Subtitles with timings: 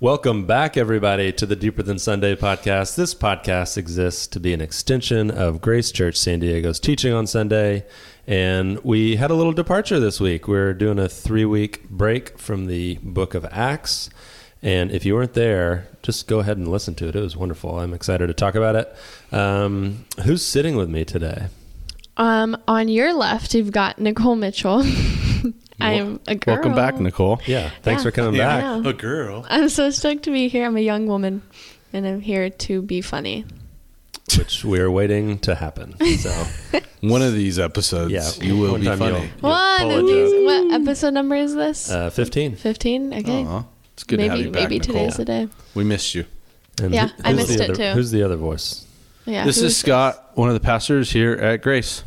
[0.00, 2.94] Welcome back, everybody, to the Deeper Than Sunday podcast.
[2.94, 7.84] This podcast exists to be an extension of Grace Church San Diego's teaching on Sunday.
[8.24, 10.46] And we had a little departure this week.
[10.46, 14.08] We're doing a three week break from the book of Acts.
[14.62, 17.16] And if you weren't there, just go ahead and listen to it.
[17.16, 17.80] It was wonderful.
[17.80, 18.96] I'm excited to talk about it.
[19.34, 21.48] Um, who's sitting with me today?
[22.16, 24.84] Um, on your left, you've got Nicole Mitchell.
[25.80, 26.54] I'm a girl.
[26.56, 27.40] Welcome back, Nicole.
[27.46, 28.02] Yeah, thanks Yeah.
[28.04, 28.60] for coming Yeah.
[28.82, 28.86] back.
[28.86, 29.46] A girl.
[29.48, 30.66] I'm so stoked to be here.
[30.66, 31.42] I'm a young woman,
[31.92, 33.44] and I'm here to be funny.
[34.36, 35.94] which we're waiting to happen.
[36.18, 36.46] So,
[37.00, 39.30] One of these episodes, Yeah, you will be funny.
[39.40, 40.30] you'll- One pull of these.
[40.32, 40.44] joke.
[40.44, 41.90] What episode number is this?
[41.90, 42.54] uh, 15.
[42.56, 43.14] Fifteen.
[43.14, 43.44] Okay.
[43.44, 43.64] Aw,
[43.94, 44.94] it's good to have maybe you back, maybe Nicole.
[44.94, 45.48] today's the day.
[45.74, 46.26] We missed you.
[46.82, 47.90] And Yeah, who- I who's missed the it other- too.
[47.94, 48.84] Who's the other voice?
[49.24, 49.44] Yeah.
[49.44, 52.02] this is Scott, one of the pastors here at Grace.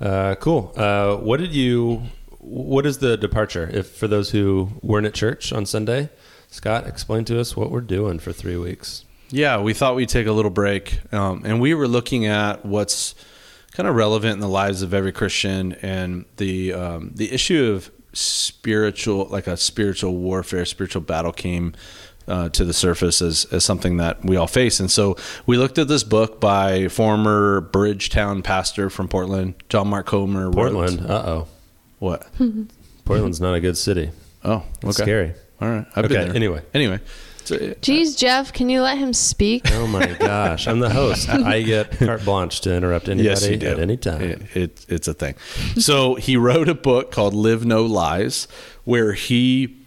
[0.00, 0.72] Uh, cool.
[0.76, 2.02] Uh, what did you?
[2.48, 3.68] What is the departure?
[3.72, 6.08] If for those who weren't at church on Sunday,
[6.48, 9.04] Scott, explain to us what we're doing for three weeks.
[9.30, 13.14] Yeah, we thought we'd take a little break, um, and we were looking at what's
[13.72, 17.90] kind of relevant in the lives of every Christian, and the um, the issue of
[18.14, 21.74] spiritual, like a spiritual warfare, spiritual battle, came
[22.26, 24.80] uh, to the surface as as something that we all face.
[24.80, 30.06] And so we looked at this book by former Bridgetown pastor from Portland, John Mark
[30.06, 30.50] Comer.
[30.50, 31.02] Portland.
[31.02, 31.48] Uh oh.
[31.98, 32.26] What?
[33.04, 34.10] Portland's not a good city.
[34.44, 35.34] Oh, It's scary.
[35.60, 35.86] All right.
[35.96, 36.24] I've been Okay.
[36.26, 36.36] there.
[36.36, 36.62] Anyway.
[36.74, 37.00] Anyway.
[37.44, 39.62] So, Jeez, Jeff, can you let him speak?
[39.72, 40.68] Oh my gosh!
[40.68, 41.28] I'm the host.
[41.30, 43.68] I get carte blanche to interrupt anybody Yes, you do.
[43.68, 44.20] at any time.
[44.20, 45.34] It, it, it's a thing.
[45.78, 48.48] so he wrote a book called Live No Lies,
[48.84, 49.78] where he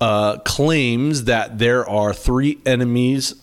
[0.00, 3.34] uh, claims that there are three enemies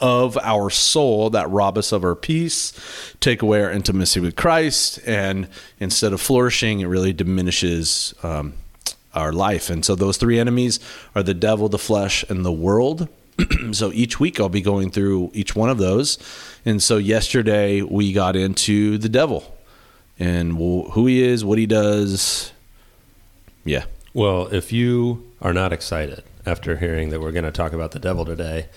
[0.00, 2.72] of our soul that rob us of our peace,
[3.20, 5.48] take away our intimacy with Christ, and
[5.80, 8.54] instead of flourishing, it really diminishes um,
[9.14, 9.70] our life.
[9.70, 10.78] And so those three enemies
[11.14, 13.08] are the devil, the flesh, and the world.
[13.72, 16.18] so each week I'll be going through each one of those.
[16.64, 19.56] And so yesterday we got into the devil
[20.18, 22.52] and who he is, what he does.
[23.64, 23.84] Yeah.
[24.14, 27.98] Well, if you are not excited after hearing that we're going to talk about the
[27.98, 28.68] devil today,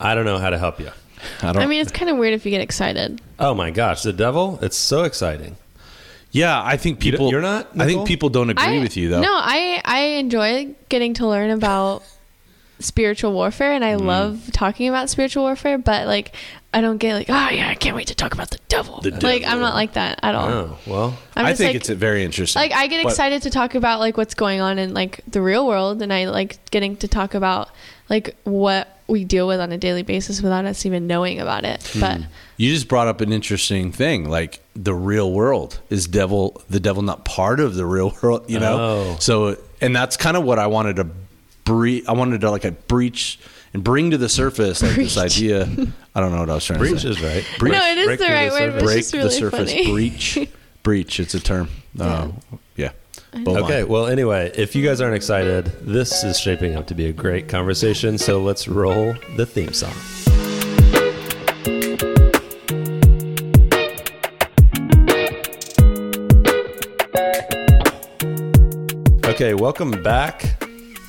[0.00, 0.90] I don't know how to help you.
[1.42, 3.20] I don't I mean, it's kind of weird if you get excited.
[3.38, 4.58] Oh my gosh, the devil!
[4.62, 5.56] It's so exciting.
[6.30, 9.20] Yeah, I think people you're not, I think people don't agree I, with you though.
[9.22, 12.02] No, I I enjoy getting to learn about
[12.80, 14.02] spiritual warfare, and I Mm.
[14.04, 15.78] love talking about spiritual warfare.
[15.78, 16.34] But like,
[16.72, 19.00] I don't get like, oh yeah, I can't wait to talk about the devil.
[19.00, 19.48] The like, devil.
[19.48, 20.48] I'm not like that at all.
[20.48, 22.60] Oh well, I'm I think like, it's very interesting.
[22.60, 25.40] like I get But- excited to talk about like what's going on in like the
[25.40, 27.70] real world, and I like getting to talk about
[28.08, 31.82] like what we deal with on a daily basis without us even knowing about it.
[31.94, 32.00] Hmm.
[32.00, 32.20] But
[32.58, 36.60] You just brought up an interesting thing, like the real world is devil.
[36.68, 38.78] The devil not part of the real world, you know.
[38.78, 39.16] Oh.
[39.18, 41.04] So, and that's kind of what I wanted to
[41.64, 43.38] bre- I wanted to like a breach
[43.74, 45.62] and bring to the surface like this idea.
[46.14, 47.08] I don't know what I was trying breach to say.
[47.08, 47.58] Breach is right.
[47.58, 47.72] Breach.
[47.72, 48.72] no, it is break the right the word.
[48.72, 48.82] Surface.
[48.82, 49.72] Break just the surface.
[49.72, 49.90] funny.
[49.92, 50.38] Breach.
[50.82, 51.20] breach.
[51.20, 51.68] It's a term.
[51.98, 52.28] Uh,
[52.76, 52.92] yeah.
[53.44, 53.64] Bovine.
[53.64, 57.12] Okay, well, anyway, if you guys aren't excited, this is shaping up to be a
[57.12, 58.18] great conversation.
[58.18, 59.94] So let's roll the theme song.
[69.24, 70.42] Okay, welcome back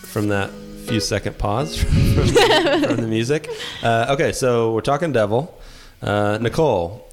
[0.04, 0.52] from that
[0.86, 3.50] few second pause from, from the music.
[3.82, 5.60] Uh, okay, so we're talking devil.
[6.02, 7.08] Uh, Nicole,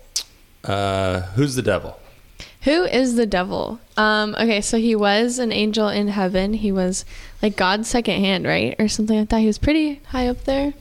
[0.64, 1.98] uh, who's the devil?
[2.66, 3.78] Who is the devil?
[3.96, 6.52] Um, okay, so he was an angel in heaven.
[6.52, 7.04] He was
[7.40, 9.38] like God's second hand, right, or something like that.
[9.38, 10.74] He was pretty high up there.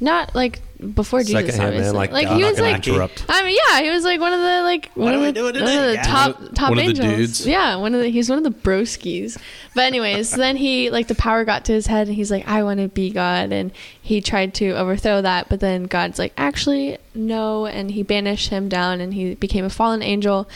[0.00, 0.60] Not like
[0.94, 2.12] before Jesus, Second hand man, obviously.
[2.12, 3.24] like he was like, interrupt.
[3.28, 5.56] I mean, yeah, he was like one of the like one are of the, one
[5.56, 6.06] of the guys?
[6.06, 7.16] top One top one of the angels.
[7.16, 7.46] dudes?
[7.46, 9.38] Yeah, one of the he's one of the broskies.
[9.74, 12.62] But anyways, then he like the power got to his head, and he's like, I
[12.62, 16.98] want to be God, and he tried to overthrow that, but then God's like, actually
[17.14, 20.46] no, and he banished him down, and he became a fallen angel,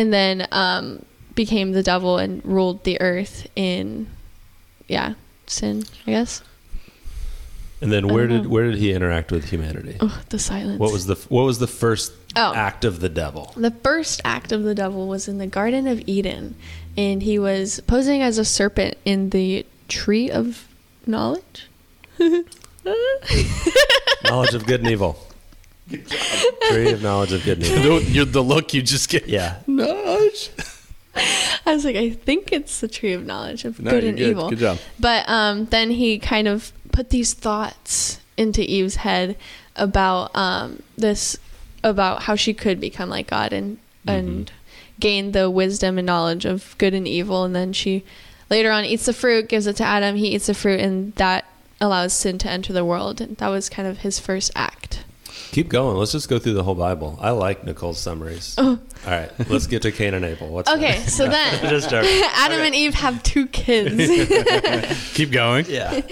[0.00, 4.06] and then um became the devil and ruled the earth in
[4.88, 5.14] yeah
[5.46, 6.42] sin, I guess.
[7.82, 8.48] And then where did know.
[8.50, 9.96] where did he interact with humanity?
[10.00, 10.78] Oh, the silence.
[10.78, 12.54] What was the what was the first Oh.
[12.54, 13.52] act of the devil?
[13.56, 16.54] The first act of the devil was in the Garden of Eden,
[16.96, 20.68] and he was posing as a serpent in the tree of
[21.06, 21.66] knowledge.
[24.24, 25.18] knowledge of good and evil.
[25.90, 27.98] Tree of knowledge of good and evil.
[28.00, 29.28] The, you're the look you just get.
[29.28, 29.56] Yeah.
[29.66, 30.50] Nudge.
[31.66, 34.28] I was like, I think it's the tree of knowledge of No, good and good.
[34.30, 34.48] evil.
[34.50, 34.78] Good job.
[34.98, 39.36] But um, then he kind of put these thoughts into Eve's head
[39.76, 41.36] about um, this,
[41.82, 44.50] about how she could become like God and and
[44.98, 47.44] gain the wisdom and knowledge of good and evil.
[47.44, 48.04] And then she
[48.48, 50.16] later on eats the fruit, gives it to Adam.
[50.16, 51.44] He eats the fruit, and that
[51.80, 53.20] allows sin to enter the world.
[53.20, 54.99] And that was kind of his first act.
[55.52, 55.96] Keep going.
[55.96, 57.18] Let's just go through the whole Bible.
[57.20, 58.56] I like Nicole's summaries.
[58.58, 60.48] All right, let's get to Cain and Abel.
[60.48, 61.14] What's Okay, next?
[61.14, 62.22] so then just joking.
[62.34, 63.96] Adam and Eve have two kids.
[65.14, 65.66] Keep going.
[65.68, 66.02] Yeah.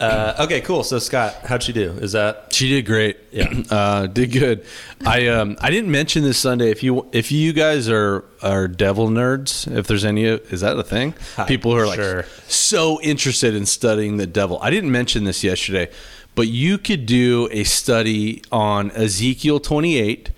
[0.00, 0.82] Uh, okay, cool.
[0.82, 1.92] So Scott, how'd she do?
[1.92, 3.18] Is that She did great.
[3.30, 3.52] Yeah.
[3.70, 4.64] uh, did good.
[5.06, 6.70] I um I didn't mention this Sunday.
[6.70, 10.82] If you if you guys are are devil nerds, if there's any, is that a
[10.82, 11.14] thing?
[11.36, 14.58] Hi, People who are like so interested in studying the devil.
[14.60, 15.88] I didn't mention this yesterday,
[16.34, 20.30] but you could do a study on Ezekiel 28,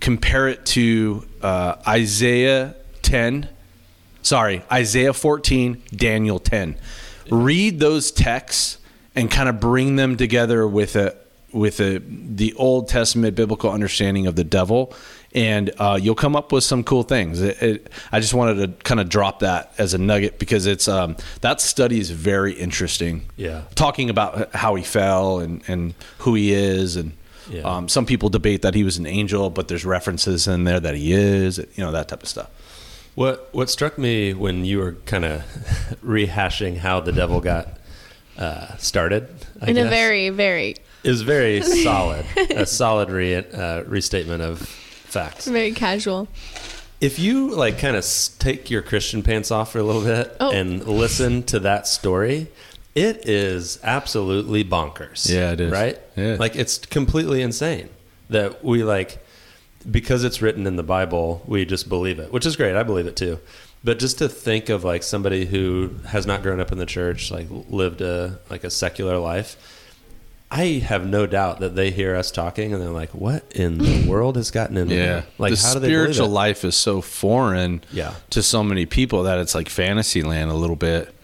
[0.00, 3.48] compare it to uh, Isaiah 10.
[4.22, 6.76] Sorry, Isaiah 14, Daniel 10.
[7.30, 8.78] Read those texts
[9.14, 11.16] and kind of bring them together with a
[11.52, 14.94] with a the Old Testament biblical understanding of the devil,
[15.34, 17.40] and uh, you'll come up with some cool things.
[17.40, 20.88] It, it, I just wanted to kind of drop that as a nugget because it's
[20.88, 23.22] um, that study is very interesting.
[23.36, 23.62] Yeah.
[23.74, 27.12] talking about how he fell and and who he is, and
[27.50, 27.62] Yeah.
[27.62, 30.94] um, some people debate that he was an angel, but there's references in there that
[30.94, 32.50] he is, you know, that type of stuff.
[33.14, 33.48] what?
[33.52, 35.42] What struck me when you were kind of
[36.04, 37.78] rehashing how the devil got
[38.38, 39.28] uh, started
[39.60, 44.62] I in a very, very, is very solid, a solid re, uh, restatement of
[45.12, 45.46] facts.
[45.46, 46.28] very casual.
[47.00, 48.04] If you like kind of
[48.38, 50.50] take your Christian pants off for a little bit Oh.
[50.52, 52.48] and listen to that story,
[52.94, 55.28] it is absolutely bonkers.
[55.28, 55.72] Yeah, it is.
[55.72, 55.98] Right?
[56.16, 56.36] Yeah.
[56.38, 57.88] Like it's completely insane
[58.30, 59.18] that we like
[59.90, 62.76] because it's written in the Bible, we just believe it, which is great.
[62.76, 63.40] I believe it too.
[63.82, 67.32] But just to think of like somebody who has not grown up in the church,
[67.32, 69.56] like lived a like a secular life,
[70.54, 74.06] I have no doubt that they hear us talking and they're like, "What in the
[74.08, 75.22] world has gotten into Yeah.
[75.38, 78.12] Like, the how do they spiritual life is so foreign, Yeah.
[78.30, 81.14] to so many people that it's like fantasy land a little bit.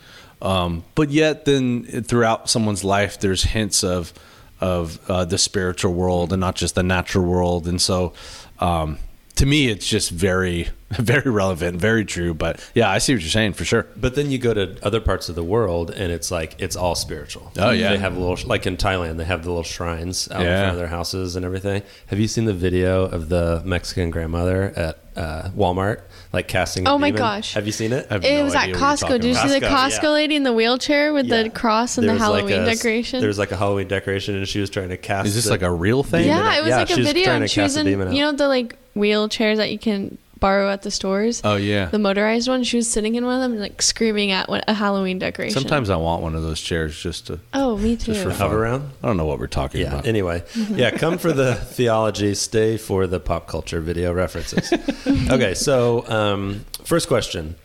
[0.40, 4.12] Um, but yet, then throughout someone's life, there's hints of
[4.60, 7.68] of uh, the spiritual world and not just the natural world.
[7.68, 8.12] And so,
[8.60, 8.98] um,
[9.38, 12.34] to me, it's just very, very relevant, very true.
[12.34, 13.86] But yeah, I see what you're saying for sure.
[13.96, 16.94] But then you go to other parts of the world, and it's like it's all
[16.94, 17.52] spiritual.
[17.56, 17.90] Oh, yeah.
[17.90, 20.76] they have little like in Thailand, they have the little shrines out in front of
[20.76, 21.82] their houses and everything.
[22.08, 26.86] Have you seen the video of the Mexican grandmother at uh, Walmart, like casting?
[26.86, 27.18] a Oh my demon?
[27.18, 27.54] gosh.
[27.54, 28.06] Have you seen it?
[28.10, 29.00] I have It no was at idea what Costco.
[29.00, 29.48] talking Did you about.
[29.50, 30.08] see the Costco, Costco yeah.
[30.10, 31.42] lady in the wheelchair with Yeah.
[31.44, 33.20] the cross and There the was like Halloween a- decoration?
[33.20, 35.26] There was like a Halloween decoration, and she was trying to cast.
[35.26, 36.26] Is this the- like a real thing?
[36.26, 37.84] yeah, it was Yeah, like a she was video, trying to and she was cast
[37.84, 38.16] the demon in out.
[38.16, 41.40] you know the like wheelchairs that you can borrow at the stores.
[41.44, 41.86] Oh yeah.
[41.86, 42.64] the motorized one.
[42.64, 45.60] She was sitting in one of them, and, like screaming at a Halloween decoration.
[45.60, 47.40] Sometimes I want one of those chairs just to.
[47.54, 48.12] Oh, me too.
[48.12, 48.38] Just for fun.
[48.38, 48.90] hover around?
[49.02, 49.88] I don't know what we're talking Yeah.
[49.88, 50.06] about.
[50.06, 54.72] Anyway, yeah, come for the theology, stay for the pop culture video references.
[55.30, 57.56] okay, so um, first question: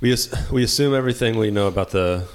[0.00, 2.26] we as- we assume everything we know about the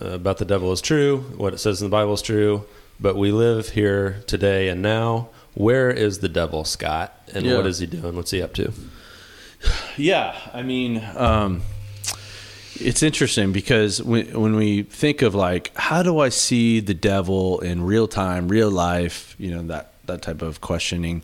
[0.00, 1.18] uh, about the devil is true.
[1.36, 2.64] What it says in the Bible is true.
[3.02, 5.30] But we live here today and now.
[5.54, 7.12] Where is the devil, Scott?
[7.34, 7.56] And Yeah.
[7.56, 8.14] what is he doing?
[8.16, 8.72] What's he up to?
[9.96, 11.62] Yeah, I mean, um,
[12.76, 17.60] it's interesting because when when we think of like, how do I see the devil
[17.60, 19.34] in real time, real life?
[19.38, 21.22] You know that that type of questioning.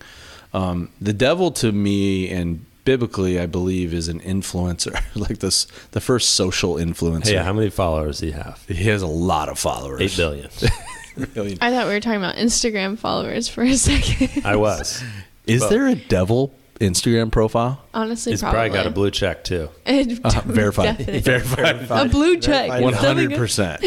[0.53, 6.01] Um, the devil to me and biblically, I believe, is an influencer, like this the
[6.01, 7.29] first social influencer.
[7.29, 8.63] Hey, how many followers do you have?
[8.69, 10.01] he has a lot of followers.
[10.03, 10.51] Eight billion.
[11.35, 11.59] billion.
[11.61, 14.45] I thought we were talking about Instagram followers for a second.
[14.45, 15.03] I was.
[15.47, 17.83] Is Well- there a devil Instagram profile?
[17.95, 19.71] Honestly, He's probably, probably got a blue check too.
[19.87, 20.99] It- Uh, verified.
[20.99, 21.21] definitely.
[21.21, 21.87] Verified.
[21.91, 22.69] A blue check.
[22.69, 22.83] Verified.
[22.83, 23.81] One It's something- hundred percent.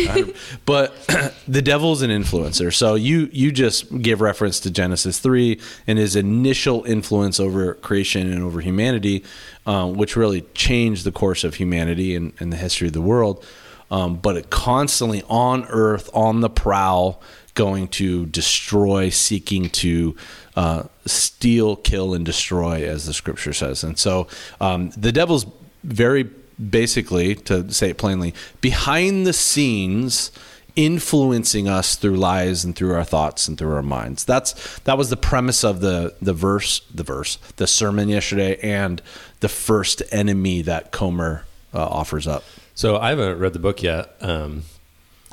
[0.65, 0.95] But
[1.47, 2.73] the devil's an influencer.
[2.73, 8.31] So you you just gave reference to Genesis three and his initial influence over creation
[8.31, 9.23] and over humanity,
[9.67, 13.45] um, which really changed the course of humanity and, and the history of the world.
[13.91, 17.21] Um, but it constantly on earth, on the prowl,
[17.55, 20.15] going to destroy, seeking to
[20.55, 23.83] uh, steal, kill, and destroy, as the scripture says.
[23.83, 24.27] And so
[24.61, 25.45] um, the devil's
[25.83, 26.29] very
[26.69, 30.31] basically, to say it plainly, behind the scenes
[30.75, 34.23] influencing us through lies and through our thoughts and through our minds.
[34.23, 39.01] That's that was the premise of the the verse, the verse, the sermon yesterday, and
[39.39, 42.43] the first enemy that Comer uh, offers up.
[42.79, 44.15] So I haven't read the book yet.
[44.21, 44.63] Um,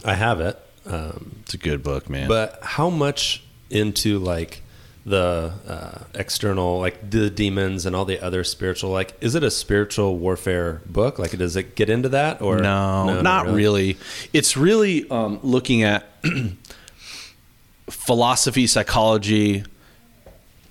[0.04, 0.58] I have it.
[0.84, 2.26] Um, It's a good book, man.
[2.26, 4.64] But how much into like
[5.04, 9.50] the uh, external, like the demons and all the other spiritual, like is it a
[9.52, 11.20] spiritual warfare book?
[11.20, 13.96] Like, does it get into that or no, not really.
[14.32, 16.04] It's really um, looking at
[17.88, 19.62] philosophy, psychology,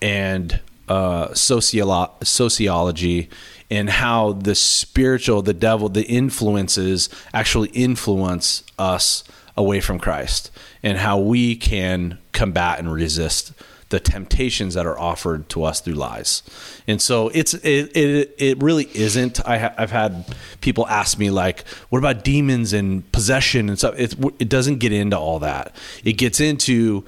[0.01, 3.29] and uh, sociolo- sociology,
[3.69, 9.23] and how the spiritual, the devil, the influences actually influence us
[9.57, 10.51] away from Christ
[10.83, 13.53] and how we can combat and resist
[13.89, 16.41] the temptations that are offered to us through lies.
[16.87, 19.47] And so it's it it, it really isn't.
[19.47, 20.25] I ha- I've had
[20.61, 24.91] people ask me like, "What about demons and possession and stuff?" It it doesn't get
[24.91, 25.75] into all that.
[26.03, 27.05] It gets into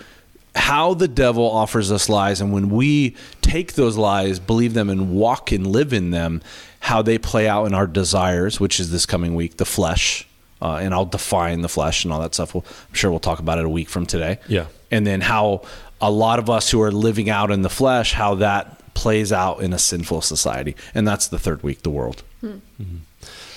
[0.58, 5.12] how the devil offers us lies and when we take those lies believe them and
[5.12, 6.42] walk and live in them
[6.82, 10.28] how they play out in our desires which is this coming week the flesh
[10.62, 12.54] uh, and i'll define the flesh and all that stuff.
[12.54, 14.40] We'll, i'm sure we'll talk about it a week from today.
[14.48, 14.66] Yeah.
[14.92, 15.62] and then how
[16.02, 19.62] a lot of us who are living out in the flesh how that plays out
[19.62, 20.76] in a sinful society.
[20.96, 22.24] And that's the third week the world.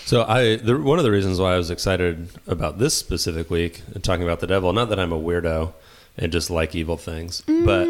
[0.04, 3.82] So I, the, one of the reasons why I was excited about this specific week
[3.94, 5.72] and talking about the devil, not that I'm a weirdo
[6.20, 7.88] and just like evil things, but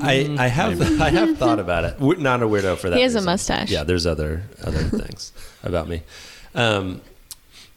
[0.00, 1.98] I, I have, I have thought about it.
[1.98, 2.96] We're not a weirdo for that.
[2.96, 3.70] He has a mustache.
[3.70, 5.32] Yeah, there's other other things
[5.62, 6.02] about me,
[6.54, 7.00] um,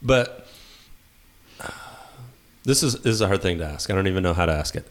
[0.01, 0.47] but
[1.59, 1.71] uh,
[2.63, 3.89] this is this is a hard thing to ask.
[3.89, 4.87] I don't even know how to ask it.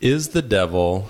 [0.00, 1.08] Is the devil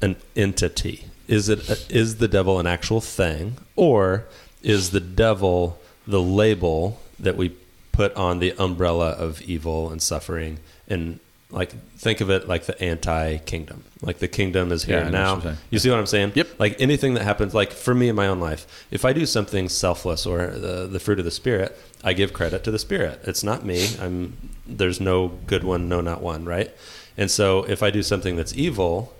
[0.00, 1.04] an entity?
[1.26, 4.26] Is it a, is the devil an actual thing, or
[4.62, 7.54] is the devil the label that we
[7.92, 10.58] put on the umbrella of evil and suffering?
[10.88, 13.84] And like think of it like the anti-kingdom.
[14.02, 15.54] Like the kingdom is here Yeah, now.
[15.70, 16.32] You see what I'm saying?
[16.34, 16.48] Yep.
[16.58, 19.68] Like anything that happens, like for me in my own life, if I do something
[19.68, 23.20] selfless or the, the fruit of the spirit, I give credit to the spirit.
[23.24, 23.88] It's not me.
[24.00, 24.36] I'm
[24.66, 26.70] there's no good one, no not one, right?
[27.16, 29.14] And so if I do something that's evil,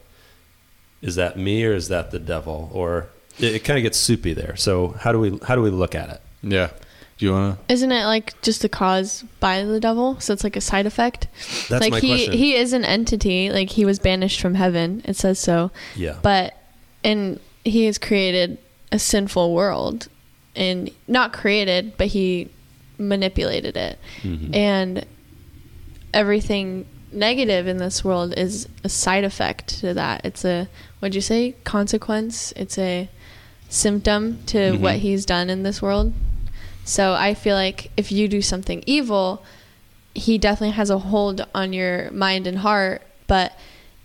[1.00, 2.70] is that me or is that the devil?
[2.74, 3.08] Or
[3.38, 4.54] it, it kind of gets soupy there.
[4.56, 6.20] So how do we how do we look at it?
[6.42, 6.70] yeah
[7.18, 10.18] do you want to Isn't it like just a cause by the devil?
[10.20, 11.26] So it's like a side effect.
[11.68, 12.32] That's like my he question.
[12.32, 13.50] he is an entity.
[13.50, 15.02] Like he was banished from heaven.
[15.04, 15.70] It says so.
[15.96, 16.16] Yeah.
[16.22, 16.54] But
[17.04, 18.58] and he has created
[18.92, 20.08] a sinful world,
[20.56, 22.48] and not created, but he
[22.98, 24.54] manipulated it, Mhm.
[24.56, 25.04] and
[26.14, 30.20] everything negative in this world is a side effect to that.
[30.24, 30.68] It's a
[31.00, 31.54] what'd you say?
[31.64, 32.52] Consequence.
[32.56, 33.08] It's a
[33.68, 34.80] symptom to Mhm.
[34.80, 36.12] what he's done in this world.
[36.88, 39.44] So I feel like if you do something evil,
[40.14, 43.52] he definitely has a hold on your mind and heart, but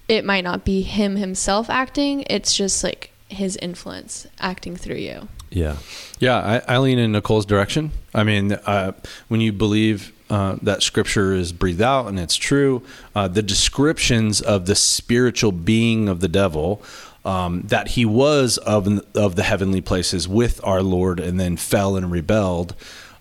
[0.10, 2.26] it might not be him himself acting.
[2.30, 5.30] It's just like his influence acting through you.
[5.50, 5.78] yeah.
[6.20, 7.92] Yeah, I, I lean in Nicole's direction.
[8.14, 8.92] I mean, uh,
[9.30, 12.84] when you believe uh, that Scripture is breathed out and it's true,
[13.16, 16.84] uh, the descriptions of the spiritual being of the devil,
[17.26, 21.96] um, that he was of of the heavenly places with our Lord, and then fell
[21.96, 22.76] and rebelled,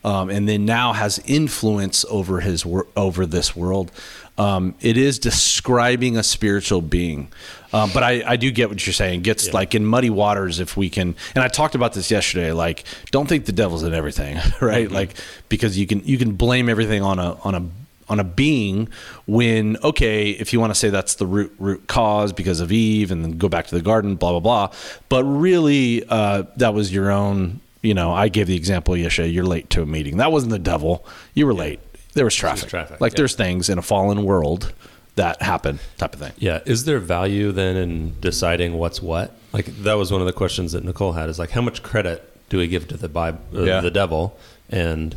[0.05, 2.65] um, and then now has influence over his
[2.97, 3.93] over this world.
[4.39, 7.29] Um, it is describing a spiritual being.
[7.75, 9.23] Um, but I, I do get what you're saying.
[9.23, 9.53] Gets Yeah.
[9.55, 11.15] like in muddy waters if we can.
[11.35, 12.53] And I talked about this yesterday.
[12.53, 14.91] Like, don't think the devil's in everything, right?
[14.91, 15.15] Like,
[15.49, 17.63] because you can you can blame everything on a on a
[18.09, 18.89] on a being
[19.27, 23.11] when okay if you want to say that's the root root cause because of eve
[23.11, 24.77] and then go back to the garden blah blah blah
[25.09, 29.45] but really uh, that was your own you know i gave the example yesterday you're
[29.45, 31.05] late to a meeting that wasn't the devil
[31.35, 31.81] you were late
[32.15, 33.17] there was traffic, traffic, like yeah.
[33.19, 34.73] there's things in a fallen world
[35.15, 36.61] that happen type of thing Yeah.
[36.65, 39.37] Is there value then in deciding what's what?
[39.53, 42.27] Like that was one of the questions that Nicole had is like, how much credit
[42.49, 43.81] do we give to the Bible, uh, Yeah.
[43.81, 44.37] the devil?
[44.71, 45.17] And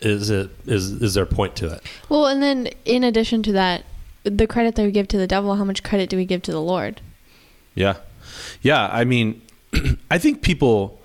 [0.00, 1.82] is it, is, is there a point to it?
[2.08, 3.84] Well, and then in addition to that,
[4.24, 6.52] the credit that we give to the devil, how much credit do we give to
[6.52, 7.00] the Lord?
[7.74, 7.96] Yeah.
[8.62, 8.88] Yeah.
[8.92, 9.40] I mean,
[10.10, 11.00] I think people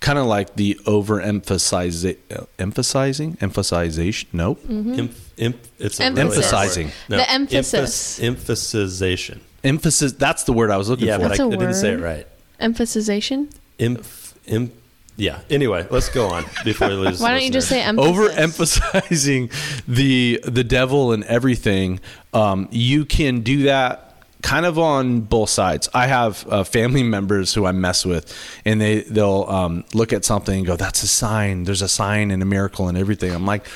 [0.00, 2.16] kind of like the overemphasize
[2.58, 4.28] emphasizing, emphasization.
[4.32, 4.60] Nope.
[4.68, 6.18] Emph, emph, it's Mm-hmm.
[6.18, 6.18] Emphasis.
[6.18, 6.18] really hard word.
[6.18, 6.90] Emphasizing.
[7.08, 8.20] The emphasis.
[8.20, 9.40] Emphasis, emphasization.
[9.64, 10.12] Emphasis.
[10.12, 11.22] That's the word I was looking Yeah, for.
[11.22, 12.26] but That's I, a I didn't say it right.
[12.60, 13.48] Emphasization?
[13.78, 14.72] Emph, imp,
[15.18, 15.40] yeah.
[15.50, 17.20] Anyway, let's go on before we lose.
[17.20, 18.16] Why don't you just say emphasis?
[18.16, 22.00] Overemphasizing the the devil and everything.
[22.32, 24.04] Um, you can do that
[24.42, 25.88] kind of on both sides.
[25.92, 28.32] I have uh, family members who I mess with,
[28.64, 31.64] and they they'll um, look at something and go, "That's a sign.
[31.64, 33.66] There's a sign and a miracle and everything." I'm like,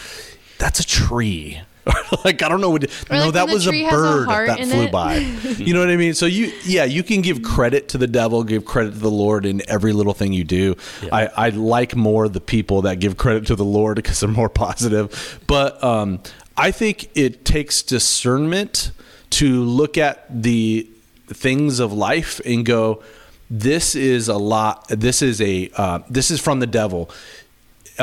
[0.59, 1.61] "That's a tree."
[2.25, 2.85] like I don't know what.
[2.85, 4.93] Or no, like that was a tree has a bird that flew it.
[4.93, 5.17] by.
[5.59, 6.15] you know what I mean?
[6.15, 9.47] So you, yeah, you can give credit to the devil, give credit to the Lord
[9.47, 10.77] in every little thing you do.
[11.03, 11.09] Yeah.
[11.13, 14.49] I, I like more the people that give credit to the Lord because they're more
[14.49, 15.41] positive.
[15.47, 16.21] But um,
[16.57, 18.93] I think it takes discernment
[19.31, 20.89] to look at the
[21.29, 23.03] things of life and go,
[23.51, 24.89] this is a lot.
[24.89, 27.11] This is a uh, this is from the devil.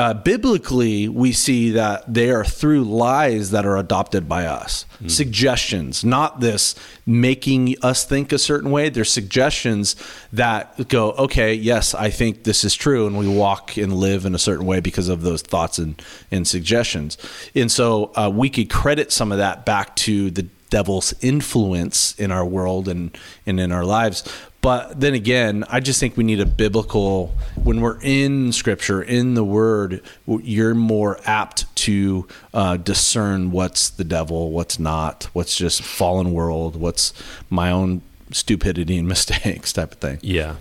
[0.00, 4.86] Uh, biblically, we see that they are through lies that are adopted by us.
[5.10, 8.88] Suggestions, not this making us think a certain way.
[8.88, 9.96] They're suggestions
[10.32, 13.06] that go, okay, yes, I think this is true.
[13.06, 16.48] And we walk and live in a certain way because of those thoughts and, and
[16.48, 17.18] suggestions.
[17.54, 22.30] And so uh, we could credit some of that back to the devil's influence in
[22.30, 24.24] our world and, and in our lives.
[24.62, 29.32] But then again, I just think we need a biblical, when we're in scripture, in
[29.34, 35.80] the word, you're more apt to uh, discern what's the devil, what's not, what's just
[35.82, 37.14] fallen world, what's
[37.48, 38.02] my own
[38.32, 40.18] stupidity and mistakes type of thing.
[40.20, 40.56] Yeah,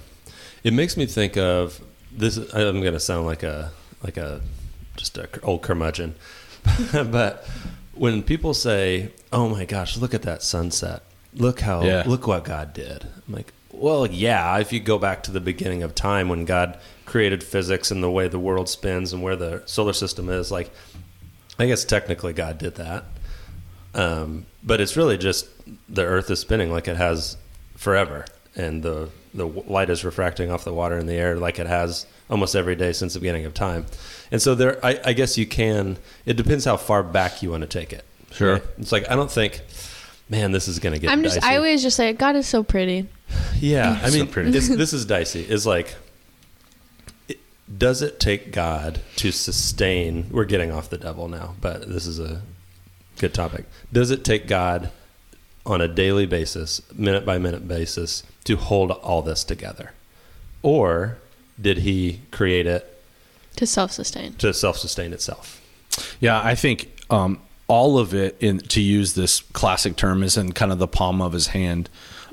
[0.63, 2.37] it makes me think of this.
[2.37, 4.39] I'm going to sound like a like a
[4.95, 6.15] just a old curmudgeon,
[6.93, 7.45] but
[7.93, 11.03] when people say, "Oh my gosh, look at that sunset!
[11.33, 12.03] Look how Yeah.
[12.05, 14.57] look what God did," I'm like, well, yeah.
[14.57, 18.11] If you go back to the beginning of time when God created physics and the
[18.11, 20.71] way the world spins and where the solar system is, like,
[21.57, 23.05] I guess technically God did that.
[23.93, 25.47] Um, but it's really just
[25.87, 27.37] the Earth is spinning like it has
[27.75, 31.67] forever, and the the light is refracting off the water in the air like it
[31.67, 33.85] has almost every day since the beginning of time.
[34.31, 35.97] And so there, I, I guess you can.
[36.25, 38.05] It depends how far back you want to take it.
[38.31, 38.61] Sure.
[38.77, 39.61] It's like I don't think,
[40.29, 41.11] man, this is going to get.
[41.11, 41.35] I'm just.
[41.35, 41.47] dicey.
[41.47, 43.07] I always just say God is so pretty.
[43.59, 44.51] Yeah, I mean, pretty.
[44.51, 45.41] this, this is dicey.
[45.41, 45.95] Is like,
[47.27, 47.39] it,
[47.77, 50.27] does it take God to sustain?
[50.31, 52.41] We're getting off the devil now, but this is a
[53.17, 53.65] good topic.
[53.91, 54.91] Does it take God
[55.65, 59.91] on a daily basis, minute by minute basis, to hold all this together,
[60.63, 61.17] or
[61.61, 63.01] did He create it
[63.57, 64.33] To self-sustain.
[64.35, 65.61] to self-sustain itself?
[66.21, 70.53] Yeah, I think um, all of it, in to use this classic term, is in
[70.53, 71.89] kind of the palm of his hand.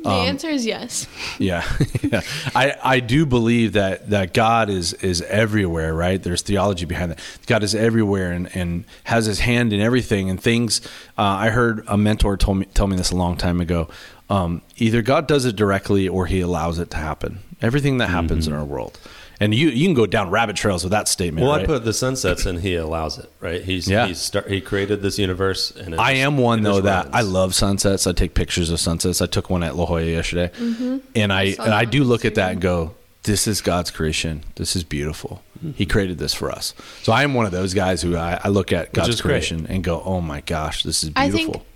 [0.07, 1.07] The answer is yes.
[1.39, 1.65] Yeah,
[2.03, 2.23] yeah.
[2.55, 6.23] I, I do believe that, that God is is everywhere, right?
[6.23, 7.21] There's theology behind that.
[7.47, 10.81] God is everywhere and, and has His hand in everything and things.
[11.19, 13.89] Uh, I heard a mentor told me tell me this a long time ago.
[14.29, 17.39] Um, either God does it directly or He allows it to happen.
[17.63, 18.61] Everything that happens in mm-hmm.
[18.61, 18.99] our world,
[19.41, 21.47] and you you can go down rabbit trails with that statement.
[21.47, 21.63] Well, right?
[21.63, 23.31] I put the sunsets, and He allows it.
[23.41, 23.63] Right?
[23.63, 24.07] He's Yeah.
[24.07, 27.07] he's start, He created this universe, and it I just- am one it though that
[27.07, 27.17] runs.
[27.17, 28.07] I love sunsets.
[28.07, 29.23] I take pictures of sunsets.
[29.23, 30.99] I took one at La Jolla yesterday, mm-hmm.
[31.15, 34.45] and I saw and I do look at that and go, "This is God's creation.
[34.57, 35.43] This is beautiful.
[35.63, 35.91] He mm-hmm.
[35.91, 38.73] created this for us." So I am one of those guys who I, I look
[38.73, 39.33] at God's is great.
[39.33, 41.67] creation and go, "Oh my gosh, this is I beautiful." think,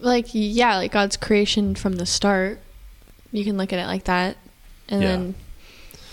[0.00, 2.60] like, yeah, like God's creation from the start.
[3.32, 4.36] You can look at it like that,
[4.88, 5.08] and Yeah.
[5.08, 5.34] then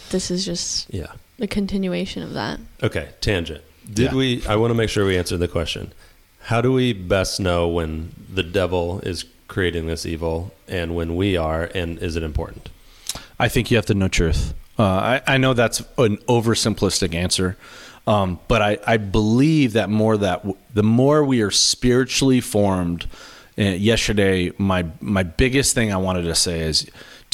[0.09, 1.07] this is just Yeah.
[1.39, 2.59] the continuation of that.
[2.83, 3.61] Okay, tangent.
[3.91, 4.15] Did Yeah.
[4.15, 4.43] we?
[4.47, 5.93] I want to make sure we answer the question.
[6.43, 11.37] How do we best know when the devil is creating this evil and when we
[11.37, 12.69] are, and is it important?
[13.39, 14.53] I think you have to know truth.
[14.77, 17.57] Uh, I, I know that's an oversimplistic answer,
[18.07, 23.05] um, but I, I believe that more that w- the more we are spiritually formed.
[23.57, 26.85] Uh, yesterday, my my biggest thing I wanted to say is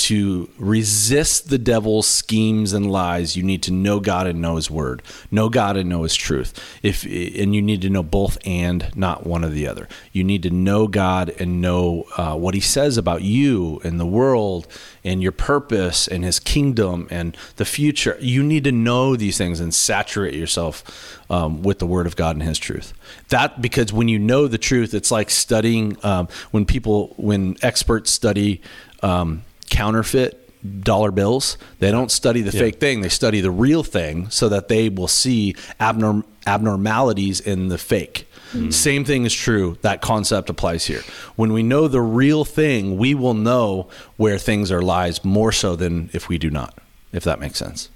[0.02, 3.36] to resist the devil's schemes and lies.
[3.36, 6.60] You need to know God and know His Word, know God and know His truth.
[6.82, 9.88] If and you need to know both and not one or the other.
[10.12, 14.06] You need to know God and know uh, what He says about you and the
[14.06, 14.68] world
[15.04, 18.18] and your purpose and His kingdom and the future.
[18.20, 22.36] You need to know these things and saturate yourself um, with the Word of God
[22.36, 22.94] and His truth.
[23.30, 28.10] That because when you know the truth, it's like studying um, when people when experts
[28.10, 28.62] study.
[29.04, 30.38] Um, counterfeit
[30.84, 31.58] dollar bills.
[31.80, 35.08] They don't study the fake thing, they study the real thing so that they will
[35.08, 38.28] see abnorm- abnormalities in the fake.
[38.70, 39.78] Same thing is true.
[39.82, 41.02] That concept applies here.
[41.38, 45.78] When we know the real thing, we will know where things are lies more so
[45.78, 46.78] than if we do not,
[47.14, 47.90] if that makes sense.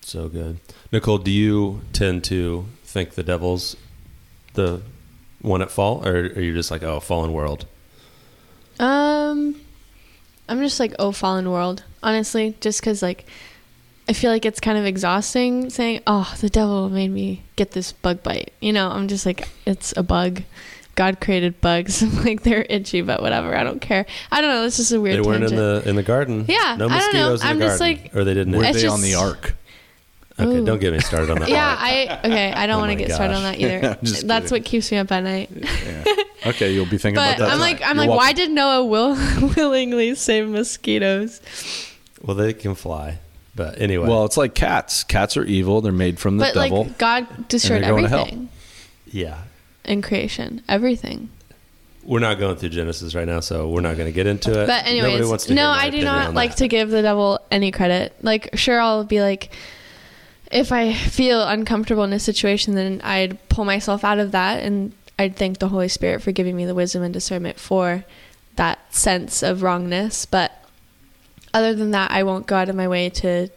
[0.00, 0.58] So good,
[0.90, 1.18] Nicole.
[1.18, 3.76] Do you tend to think the devil's
[4.54, 4.80] the
[5.42, 7.66] one at fault, or are you just like, oh, fallen world?
[8.80, 9.60] Um,
[10.48, 11.82] I'm just like, oh, fallen world.
[12.02, 13.24] Honestly, just because like,
[14.08, 17.92] I feel like it's kind of exhausting saying, oh, the devil made me get this
[17.92, 18.52] bug bite.
[18.60, 20.42] You know, I'm just like, it's a bug.
[20.94, 22.02] God created bugs.
[22.24, 23.54] like they're itchy, but whatever.
[23.56, 24.06] I don't care.
[24.32, 24.64] I don't know.
[24.64, 25.16] It's just a weird.
[25.16, 25.22] Thing.
[25.22, 26.44] They weren't in the in the garden.
[26.48, 27.30] Yeah, no I don't know.
[27.30, 28.56] mosquitoes in I'm the just like- or they didn't.
[28.56, 29.54] Were It's they on the ark?
[30.40, 30.64] Okay, Ooh.
[30.64, 31.48] don't get me started on that.
[31.48, 31.84] Yeah, one.
[31.84, 32.52] I okay.
[32.52, 33.80] I don't Oh want to my get started on that either.
[34.02, 34.48] That's kidding.
[34.50, 35.50] what keeps me up at night.
[35.52, 36.04] Yeah.
[36.46, 37.52] Okay, you'll be thinking But about that.
[37.52, 39.16] I'm like, I'm You're like, why did Noah will
[39.56, 41.40] willingly save mosquitoes?
[42.22, 43.18] Well, they can fly,
[43.56, 44.06] but anyway.
[44.08, 45.02] Well, it's like cats.
[45.02, 45.80] Cats are evil.
[45.80, 46.84] They're made from the But devil.
[46.84, 48.20] like, God destroyed they're going to hell.
[48.20, 48.48] everything
[49.10, 49.42] yeah,
[49.84, 51.28] in creation, everything.
[52.04, 54.66] we're not going through Genesis right now, so we're not going to get into it.
[54.68, 56.58] But Nobody wants anyways, to no, I do not like that.
[56.58, 58.14] to give the devil any credit.
[58.22, 59.50] Like, sure, I'll be like,
[60.50, 64.92] if I feel uncomfortable in a situation, then I'd pull myself out of that and
[65.18, 68.04] I'd thank the Holy Spirit for giving me the wisdom and discernment for
[68.56, 70.26] that sense of wrongness.
[70.26, 70.52] But
[71.52, 73.48] other than that, I won't go out of my way to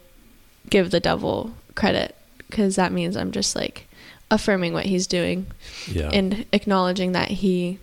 [0.70, 2.14] give the devil credit
[2.48, 3.88] because that means I'm just like
[4.30, 5.46] affirming what he's doing
[5.86, 6.10] Yeah.
[6.12, 7.78] and acknowledging that he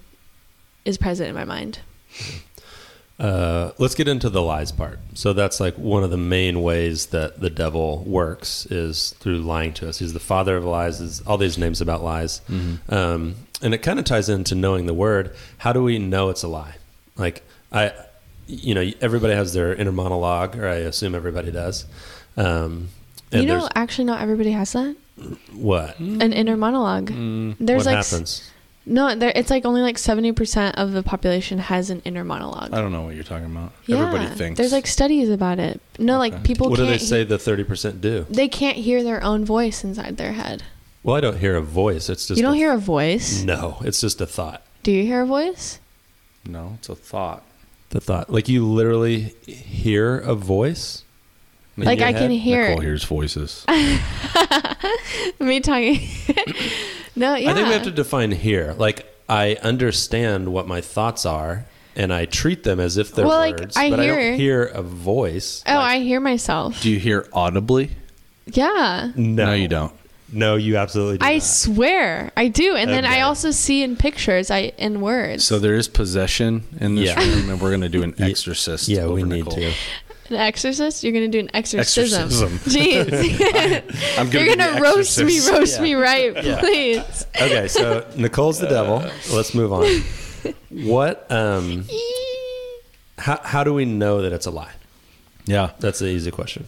[0.85, 1.79] is present in my mind.
[2.13, 2.37] Mm-hmm.
[3.19, 4.97] Uh, let's get into the lies part.
[5.13, 9.73] So that's like one of the main ways that the devil works is through lying
[9.73, 9.99] to us.
[9.99, 11.01] He's the father of lies.
[11.01, 12.39] Is all these names about lies,
[12.87, 15.35] um, and it kind of ties into knowing the word.
[15.57, 16.75] How do we know it's a lie?
[17.17, 17.91] Like I,
[18.47, 21.85] you know, everybody has their inner monologue, or I assume everybody does.
[22.37, 22.87] Um,
[23.33, 24.95] and you know, actually, not everybody has that.
[25.51, 25.99] what?
[25.99, 27.07] An inner monologue.
[27.07, 27.57] There's Mm.
[27.59, 28.51] what like s- happens?
[28.89, 29.31] No, there.
[29.35, 32.73] It's like only like seventy percent of the population has an inner monologue.
[32.73, 33.71] I don't know what you're talking about.
[33.85, 34.57] yeah, Everybody thinks.
[34.57, 35.79] there's like studies about it.
[35.97, 36.31] No, Okay.
[36.35, 36.99] like people What do can't.
[36.99, 38.25] they say he- the thirty percent do?
[38.29, 40.63] they can't hear their own voice inside their head.
[41.03, 42.09] Well, I don't hear a voice.
[42.09, 43.43] It's just you don't a- hear a voice.
[43.43, 44.63] No, it's just a thought.
[44.83, 45.79] Do you hear a voice?
[46.45, 47.43] no, it's a thought.
[47.91, 51.03] The thought, like you literally hear a voice.
[51.81, 52.69] In Like I can hear.
[52.69, 53.65] Nicole hears voices.
[55.39, 56.07] me talking.
[57.15, 57.51] no, yeah.
[57.51, 58.73] I think we have to define here.
[58.77, 61.65] Like I understand what my thoughts are,
[61.95, 64.39] and I treat them as if they're Well, like, words, I but I hear- don't
[64.39, 65.63] hear a voice.
[65.67, 66.81] Oh, Like, I hear myself.
[66.81, 67.91] Do you hear audibly?
[68.47, 69.11] Yeah.
[69.15, 69.93] no, you don't.
[70.31, 71.43] No, you absolutely do I not.
[71.43, 75.43] swear I do, and then I also see in pictures, I in words.
[75.43, 77.19] So there is possession in this Yeah.
[77.19, 78.87] room, and we're going to do an exorcist.
[78.87, 79.55] yeah, we over need Nicole.
[79.55, 79.71] to.
[80.29, 81.03] An exorcist?
[81.03, 82.25] You're gonna do an exorcism.
[82.25, 82.57] Exorcism.
[82.71, 84.17] Jeez.
[84.19, 85.83] I'm gonna You're gonna roast me, roast Yeah.
[85.83, 86.59] me right, Yeah.
[86.59, 87.25] please.
[87.35, 89.03] Okay, so Nicole's the devil.
[89.33, 89.85] Let's move on.
[90.69, 91.31] What?
[91.31, 91.85] Um,
[93.17, 94.71] how how do we know that it's a lie?
[95.45, 95.71] Yeah.
[95.79, 96.67] That's the easy question.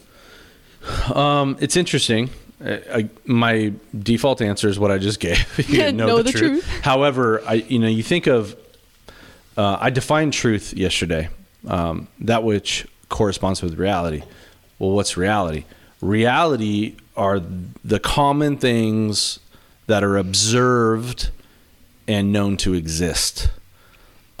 [1.14, 2.30] Um, it's interesting.
[2.64, 5.38] I, I, my default answer is what I just gave.
[5.68, 6.66] you Know the truth.
[6.82, 8.56] However, I you know you think of
[9.56, 11.28] uh, I defined truth yesterday.
[11.66, 14.22] Um, that which corresponds with reality.
[14.78, 15.64] Well, what's reality?
[16.00, 17.40] Reality are
[17.84, 19.38] the common things
[19.86, 21.30] that are observed
[22.08, 23.50] and known to exist.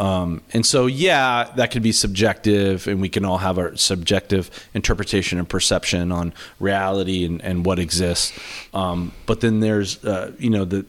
[0.00, 4.50] Um, and so, yeah, that could be subjective, and we can all have our subjective
[4.74, 8.32] interpretation and perception on reality and, and what exists.
[8.74, 10.84] Um, but then there's, uh, you know, the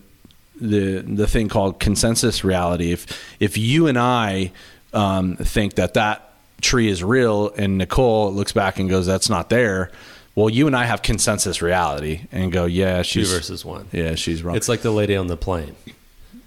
[0.59, 2.91] the the thing called consensus reality.
[2.91, 3.05] If
[3.39, 4.51] if you and I
[4.93, 6.32] um, think that that
[6.63, 9.91] tree is real, and Nicole looks back and goes, "That's not there,"
[10.35, 13.87] well, you and I have consensus reality, and go, "Yeah, Two she's versus one.
[13.91, 15.75] yeah, she's wrong." It's like the lady on the plane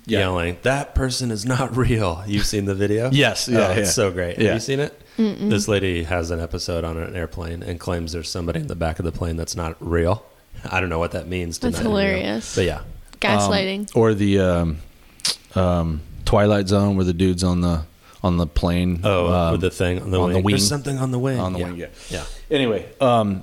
[0.06, 0.20] Yeah.
[0.20, 3.10] yelling, "That person is not real." You've seen the video?
[3.12, 4.38] Yes, yeah, Oh, it's so great.
[4.38, 4.46] Yeah.
[4.48, 5.00] Have you seen it?
[5.18, 8.98] This lady has an episode on an airplane and claims there's somebody in the back
[8.98, 10.22] of the plane that's not real.
[10.70, 11.56] I don't know what that means.
[11.58, 12.54] To That's not hilarious.
[12.54, 12.80] But yeah,
[13.20, 13.90] Gaslighting.
[13.94, 14.78] or the um,
[15.54, 17.82] um, Twilight Zone where the dude's on the
[18.26, 19.00] on the plane.
[19.04, 20.32] oh, um, with the thing on the on wing.
[20.34, 20.52] the wing.
[20.54, 21.38] There's something on the wing.
[21.38, 21.64] On the yeah.
[21.66, 21.86] wing, yeah.
[22.10, 22.24] yeah.
[22.50, 23.42] Anyway, um,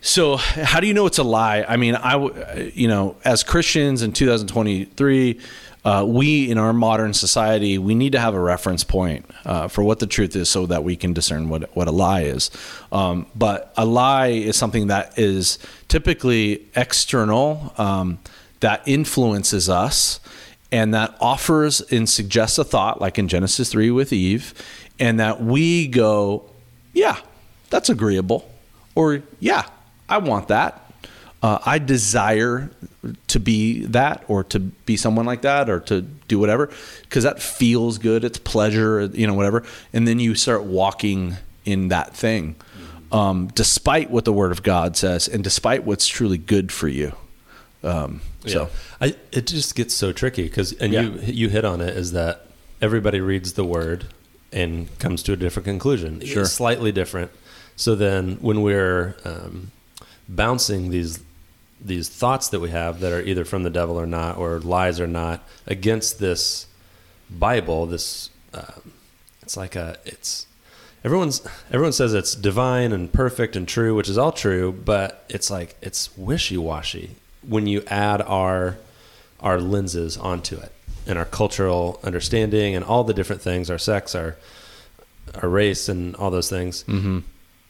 [0.00, 1.64] so how do you know it's a lie?
[1.68, 5.40] I mean, I you know, as Christians in 2023,
[5.84, 9.84] uh, we in our modern society, we need to have a reference point uh, for
[9.84, 12.50] what the truth is, so that we can discern what what a lie is.
[12.90, 18.18] Um, but a lie is something that is typically external, um,
[18.60, 20.20] that influences us
[20.72, 24.54] and that offers and suggests a thought, like in Genesis 3 with Eve,
[24.98, 26.44] and that we go,
[26.92, 27.18] yeah,
[27.70, 28.48] that's agreeable,
[28.94, 29.66] or yeah,
[30.08, 30.82] I want that.
[31.42, 32.70] Uh, I desire
[33.28, 36.70] to be that, or to be someone like that, or to do whatever,
[37.02, 38.24] because that feels good.
[38.24, 39.62] It's pleasure, you know, whatever.
[39.92, 42.56] And then you start walking in that thing,
[43.12, 47.14] um, despite what the Word of God says, and despite what's truly good for you.
[47.82, 48.68] Um, so.
[49.00, 51.02] I it just gets so tricky because and Yeah.
[51.02, 52.46] you you hit on it is that
[52.80, 54.06] everybody reads the word
[54.52, 56.44] and comes to a different conclusion, Sure.
[56.44, 57.30] slightly different.
[57.76, 59.70] So then when we're um,
[60.28, 61.20] bouncing these
[61.80, 64.98] these thoughts that we have that are either from the devil or not, or lies
[64.98, 66.66] or not, against this
[67.30, 68.92] Bible, this um,
[69.42, 70.46] it's like a it's
[71.04, 75.50] everyone's everyone says it's divine and perfect and true, which is all true, but it's
[75.50, 77.16] like it's wishy washy
[77.48, 78.76] when you add our
[79.40, 80.72] our lenses onto it
[81.06, 84.36] and our cultural understanding and all the different things, our sex, our
[85.40, 86.84] our race, and all those things.
[86.84, 87.20] Mm-hmm.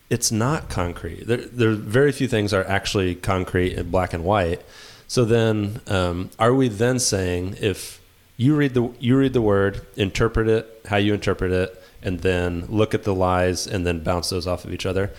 [0.08, 1.26] It's not concrete.
[1.26, 4.62] There, there very few things are actually concrete and black and white.
[5.08, 8.00] So then, um, are we then saying if
[8.36, 12.66] you read the you read the word, interpret it how you interpret it, and then
[12.68, 15.10] look at the lies and then bounce those off of each other?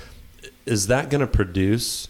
[0.65, 2.09] Is that going to produce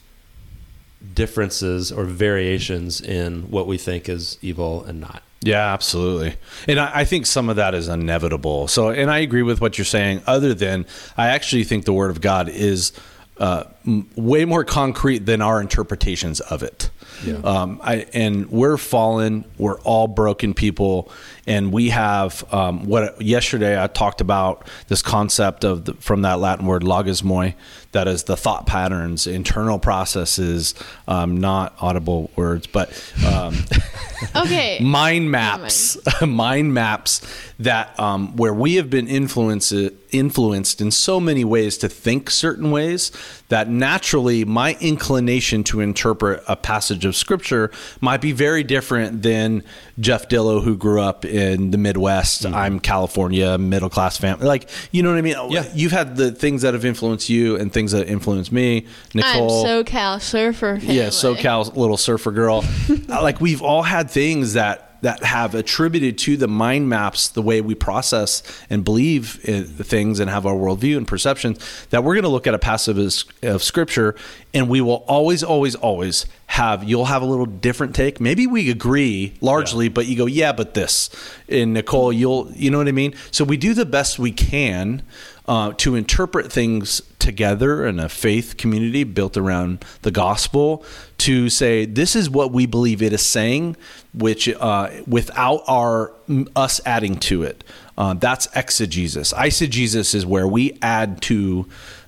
[1.13, 5.23] differences or variations in what we think is evil and not.
[5.41, 6.35] Yeah, absolutely.
[6.67, 8.67] And I, I, think some of that is inevitable.
[8.67, 12.09] So, and I agree with what you're saying, other than I actually think the Word
[12.09, 12.91] of God is
[13.39, 16.89] uh, m- way more concrete than our interpretations of it.
[17.23, 17.35] Yeah.
[17.35, 19.45] Um, I, and we're fallen.
[19.57, 21.11] We're all broken people,
[21.47, 26.39] and we have um, what yesterday I talked about this concept of the, from that
[26.39, 27.55] Latin word logismoi,
[27.93, 30.75] that is the thought patterns, internal processes,
[31.07, 32.91] um, not audible words, but
[33.25, 33.55] um,
[34.35, 37.21] okay, mind maps, mind maps
[37.59, 39.73] that um, where we have been influenced
[40.11, 43.11] influenced in so many ways to think certain ways
[43.49, 49.63] that naturally my inclination to interpret a passage of scripture might be very different than
[49.99, 52.43] Jeff Dillo who grew up in the Midwest.
[52.43, 52.55] Mm-hmm.
[52.55, 54.45] I'm California, middle class family.
[54.45, 55.35] Like, you know what I mean?
[55.51, 55.69] Yeah.
[55.73, 58.85] You've had the things that have influenced you and things that influence me.
[59.13, 59.65] Nicole.
[59.65, 60.79] I'm SoCal surfer.
[60.79, 60.95] Family.
[60.95, 62.63] Yeah, SoCal little surfer girl.
[63.07, 67.61] like we've all had things that that have attributed to the mind maps the way
[67.61, 72.23] we process and believe in things and have our worldview and perceptions that we're going
[72.23, 74.15] to look at a passage of scripture
[74.53, 78.19] and we will always always always have you'll have a little different take.
[78.19, 79.91] Maybe we agree largely yeah.
[79.91, 81.09] but you go yeah but this.
[81.47, 83.13] And nicole you'll you know what i mean?
[83.31, 85.03] So we do the best we can
[85.47, 90.83] uh, to interpret things together in a faith community built around the gospel
[91.17, 93.75] to say this is what we believe it is saying
[94.13, 96.13] which uh, without our
[96.55, 97.63] us adding to it.
[97.97, 99.33] Uh, that's exegesis.
[99.33, 101.67] Eisegesis is where we add to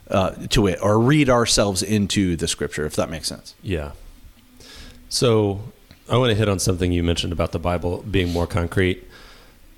[0.09, 3.55] uh, to it or read ourselves into the scripture if that makes sense.
[3.61, 3.91] Yeah.
[5.09, 5.61] So
[6.09, 9.07] i want to hit on something you mentioned about the bible being more concrete.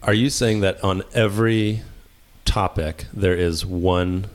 [0.01, 1.83] Are you saying that on every
[2.45, 4.27] topic, there is one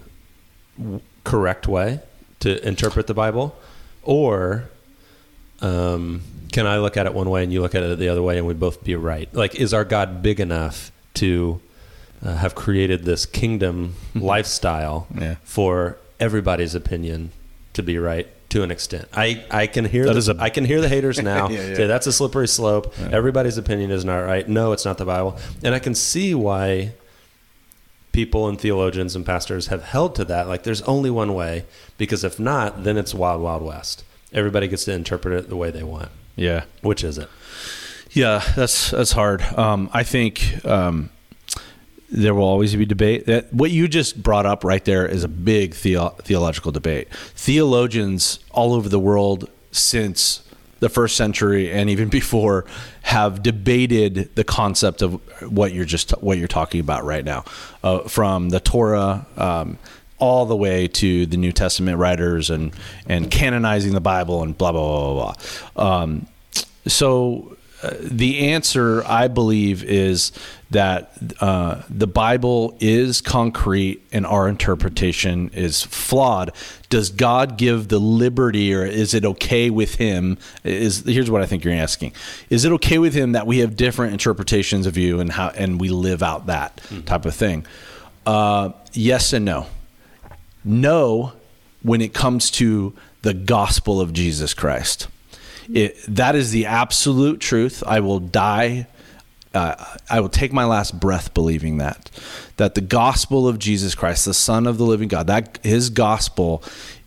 [1.25, 2.01] correct way
[2.41, 3.57] to interpret the Bible,
[4.03, 4.69] or
[5.61, 8.23] um, can I look at it one way and you look at it the other
[8.23, 9.33] way and we'd both be right?
[9.35, 11.61] Like, is our God big enough to
[12.25, 15.37] uh, have created this kingdom lifestyle yeah.
[15.45, 17.33] for everybody's opinion
[17.75, 18.29] to be right?
[18.49, 19.09] to an extent.
[19.13, 21.75] I, I can hear that the, a, I can hear the haters now yeah, yeah.
[21.75, 22.95] say that's a slippery slope.
[22.99, 23.11] Yeah.
[23.13, 24.49] Everybody's opinion is not right.
[24.49, 25.39] No, it's not the Bible.
[25.63, 26.93] And I can see why
[28.17, 30.49] people and theologians and pastors have held to that.
[30.49, 31.67] Like, there's only one way,
[31.99, 34.05] because if not, then it's wild, wild west.
[34.33, 36.09] Everybody gets to interpret it the way they want.
[36.35, 36.65] Yeah.
[36.81, 37.29] Which is it?
[38.13, 39.43] Yeah, that's that's hard.
[39.43, 41.11] Um, I think um,
[42.09, 43.27] there will always be debate.
[43.27, 47.13] That what you just brought up right there is a big theo- theological debate.
[47.35, 50.41] Theologians all over the world since
[50.81, 52.65] the first century and even before
[53.03, 55.15] have debated the concept of
[55.51, 57.45] what you're just what you're talking about right now,
[57.83, 59.27] uh, from the Torah.
[59.37, 59.79] Um,
[60.19, 62.73] all the way to the New Testament writers and
[63.07, 65.35] and canonizing the Bible and blah blah blah blah.
[65.75, 66.01] blah.
[66.01, 66.27] Um,
[66.87, 67.57] so
[68.01, 70.33] the answer, I believe, is
[70.71, 76.53] that uh, the Bible is concrete and our interpretation is flawed.
[76.89, 80.39] Does God give the liberty, or is it okay with Him?
[80.65, 82.13] Is here's what I think you're asking:
[82.51, 85.81] Is it okay with Him that we have different interpretations of you and how and
[85.81, 87.03] we live out that mm-hmm.
[87.03, 87.67] type of thing?
[88.25, 89.67] Uh, yes and no.
[90.65, 91.33] No,
[91.83, 95.07] when it comes to the gospel of Jesus Christ
[95.73, 97.83] it, that is the absolute truth.
[97.87, 98.87] I will die.
[99.57, 99.75] Uh,
[100.11, 102.11] I will take my last breath believing that.
[102.59, 106.63] That the gospel of Jesus Christ, the Son of the living God, that his gospel,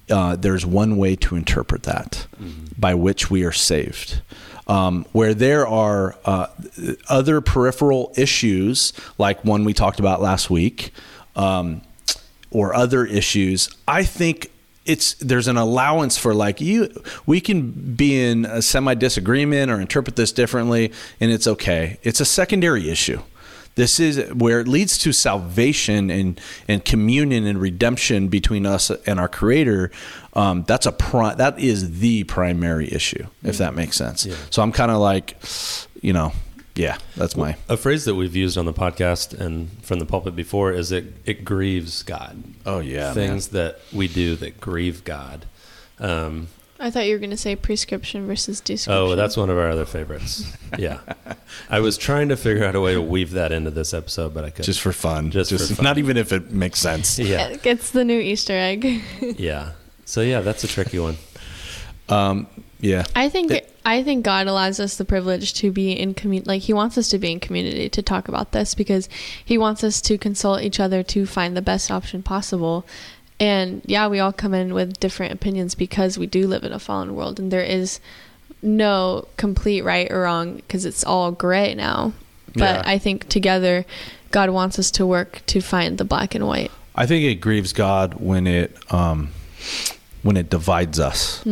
[0.09, 2.65] uh, there's one way to interpret that mm-hmm.
[2.77, 4.21] by which we are saved.
[4.67, 6.47] Um, where there are uh,
[7.07, 10.91] other peripheral issues, like one we talked about last week,
[11.35, 11.81] um,
[12.51, 14.51] or other issues, I think
[14.85, 16.89] it's there's an allowance for like you
[17.25, 21.99] we can be in a semi disagreement or interpret this differently and it's okay.
[22.03, 23.21] It's a secondary issue.
[23.75, 29.19] This is where it leads to salvation and and communion and redemption between us and
[29.19, 29.91] our creator.
[30.33, 34.25] Um, that's a pri- that is the primary issue if that makes sense.
[34.25, 34.35] Yeah.
[34.49, 35.37] so i'm kind of like
[36.01, 36.31] you know
[36.79, 40.33] yeah, that's my a phrase that we've used on the podcast and from the pulpit
[40.35, 42.41] before is it it grieves God.
[42.65, 43.63] Oh yeah, things man.
[43.63, 45.45] that we do that grieve God.
[45.99, 46.47] Um,
[46.79, 48.93] I thought you were going to say prescription versus description.
[48.93, 50.55] Oh, that's one of our other favorites.
[50.77, 51.01] yeah,
[51.69, 54.45] I was trying to figure out a way to weave that into this episode, but
[54.45, 54.63] I couldn't.
[54.65, 55.31] Just for fun.
[55.31, 55.83] Just, Just for fun.
[55.83, 57.19] not even if it makes sense.
[57.29, 59.03] Yeah, it's the new Easter egg.
[59.19, 59.73] yeah.
[60.05, 61.17] So yeah, that's a tricky one.
[62.07, 62.47] Um,
[62.79, 63.05] yeah.
[63.15, 66.47] I think it, I think God allows us the privilege to be in community.
[66.47, 69.09] Like He wants us to be in community to talk about this because
[69.43, 72.85] He wants us to consult each other to find the best option possible.
[73.39, 76.79] And yeah, we all come in with different opinions because we do live in a
[76.79, 77.99] fallen world and there is
[78.61, 82.13] no complete right or wrong because it's all gray now.
[82.53, 82.83] But Yeah.
[82.85, 83.85] I think together,
[84.31, 86.71] God wants us to work to find the black and white.
[86.95, 89.29] I think it grieves God when it um,
[90.21, 91.45] when it divides us,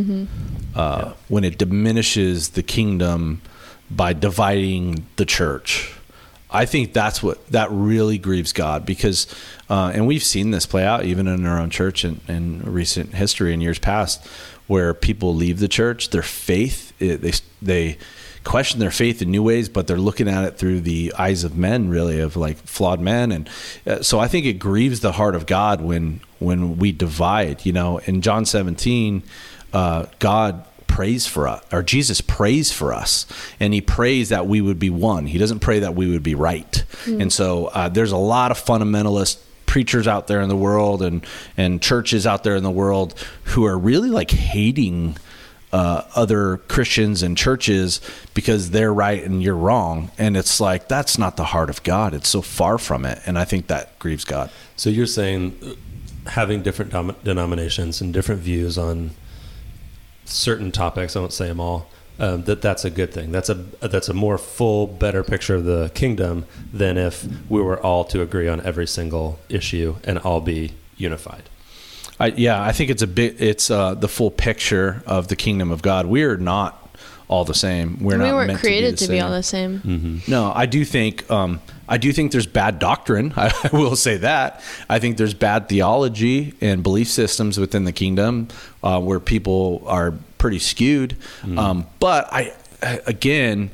[0.75, 3.41] uh, when it diminishes the kingdom
[3.89, 5.93] by dividing the church.
[6.49, 9.27] I think that's what that really grieves God because,
[9.69, 13.13] uh, and we've seen this play out even in our own church in, in recent
[13.13, 14.25] history in years past,
[14.67, 17.97] where people leave the church, their faith it, they they
[18.47, 21.57] question their faith in new ways, but they're looking at it through the eyes of
[21.57, 23.49] men, really, of like flawed men, and
[23.85, 27.65] uh, so I think it grieves the heart of God when when we divide.
[27.65, 29.21] You know, in John 17,
[29.73, 33.25] uh, God prays for us, or Jesus prays for us,
[33.59, 35.27] and He prays that we would be one.
[35.27, 38.63] He doesn't pray that we would be right, and so uh, there's a lot of
[38.63, 41.25] fundamentalist preachers out there in the world and
[41.57, 45.17] and churches out there in the world who are really like hating
[45.73, 47.99] uh, other Christians and churches
[48.33, 50.11] because they're right and you're wrong.
[50.17, 52.13] And it's like, that's not the heart of God.
[52.13, 53.19] It's so far from it.
[53.25, 54.49] And I think that grieves God.
[54.75, 59.11] So you're saying uh, having different dom- denominations and different views on
[60.25, 63.31] certain topics, I won't say them all, um, that that's a good thing.
[63.31, 67.79] That's a that's a more full, better picture of the kingdom than if we were
[67.79, 71.43] all to agree on every single issue and all be unified.
[72.19, 75.71] I, yeah, I think it's a bit, it's uh, the full picture of the kingdom
[75.71, 76.05] of God.
[76.07, 76.83] We are not
[77.27, 77.99] all the same.
[78.01, 79.73] We're we not weren't meant created to to be, be, the all same.
[79.75, 80.21] the same.
[80.27, 83.33] No, I do think um, I do think there's bad doctrine.
[83.37, 84.61] I, will say that.
[84.89, 88.47] I think there's bad theology and belief systems within the kingdom
[88.81, 91.17] uh, where people are pretty skewed.
[91.57, 93.71] Um, but I, I- again,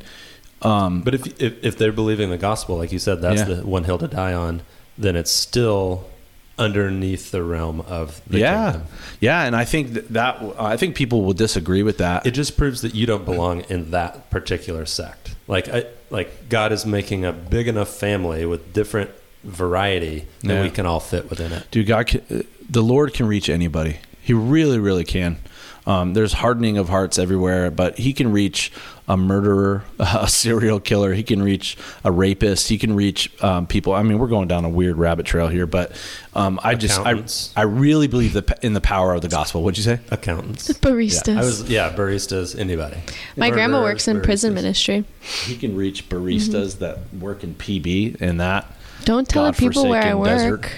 [0.62, 3.56] But if, if if they're believing the gospel, like you said, that's Yeah.
[3.56, 4.64] the one hill to die on.
[4.98, 6.08] Then it's still
[6.58, 8.88] underneath the realm of the yeah, kingdom.
[9.20, 12.26] yeah, and I think that, that I think people will disagree with that.
[12.26, 15.36] It just proves that you don't belong in that particular sect.
[15.48, 19.10] Like I like God is making a big enough family with different
[19.44, 20.62] variety that Yeah.
[20.62, 21.70] we can all fit within it.
[21.72, 23.98] Dude, God, can, the Lord can reach anybody.
[24.22, 25.38] He really, really can.
[25.86, 28.72] Um, there's hardening of hearts everywhere, but He can reach
[29.08, 31.14] a murderer, a serial killer.
[31.14, 32.70] He can reach a rapist.
[32.70, 33.94] He can reach um, people.
[33.94, 35.92] I mean, we're going down a weird rabbit trail here, but
[36.34, 37.24] um, I just, I,
[37.60, 39.64] I really believe the, in the power of the gospel.
[39.64, 40.00] What'd you say?
[40.12, 40.68] Accountants.
[40.84, 41.38] Baristas.
[41.38, 42.98] I was yeah, baristas, anybody.
[43.36, 45.06] My grandma Murderers, works in prison ministry.
[45.22, 48.68] He can reach baristas that work in PB and that.
[49.04, 50.28] Don't tell the people where I work.
[50.28, 50.72] desert.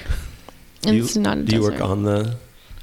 [0.81, 2.35] Do you, It's not a do you work on the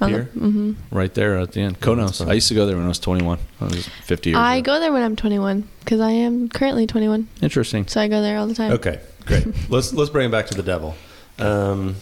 [0.02, 0.30] On the- pier?
[0.36, 0.74] mhm.
[0.90, 1.80] Right there at the end.
[1.80, 2.20] Kono's.
[2.20, 3.38] I used to go there when I was 21.
[3.60, 4.74] I was 50 years I ago.
[4.74, 7.28] go there when I'm 21 because I am currently 21.
[7.40, 7.86] Interesting.
[7.86, 8.72] So I go there all the time.
[8.72, 9.46] Okay, great.
[9.70, 10.94] let's let's bring it back to the devil.
[11.38, 11.96] Um,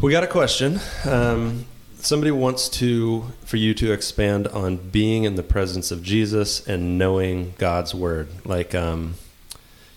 [0.00, 0.80] we got a question.
[1.04, 1.66] Um,
[2.00, 6.98] somebody wants to for you to expand on being in the presence of Jesus and
[6.98, 8.28] knowing God's word.
[8.44, 9.14] Like um,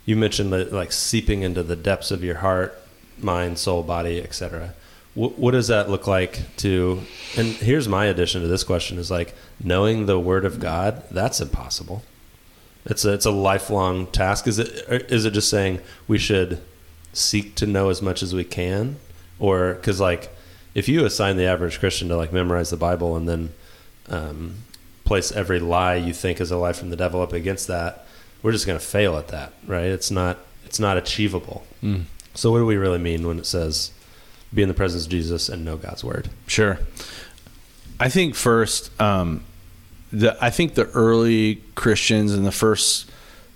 [0.06, 2.80] you mentioned, that, like seeping into the depths of your heart,
[3.20, 4.74] mind, soul, body, etc.
[5.16, 7.02] What, what does that look like to?
[7.38, 11.04] And here's my addition to this question: is like knowing the word of God.
[11.10, 12.04] That's impossible.
[12.86, 14.48] It's a, it's a lifelong task.
[14.48, 14.70] Is it
[15.12, 16.62] is it just saying we should
[17.14, 18.98] seek to know as much as we can,
[19.40, 20.30] or because like
[20.76, 23.54] if you assign the average Christian to like memorize the Bible and then
[24.10, 24.56] um,
[25.06, 28.06] place every lie you think is a lie from the devil up against that,
[28.44, 29.86] we're just going to fail at that, right?
[29.86, 31.66] It's not it's not achievable.
[31.82, 32.04] Mm.
[32.34, 33.92] So what do we really mean when it says
[34.54, 36.30] be in the presence of Jesus and know God's word?
[36.48, 36.80] Sure.
[38.00, 39.44] I think first, um,
[40.12, 43.10] the I think the early Christians in the first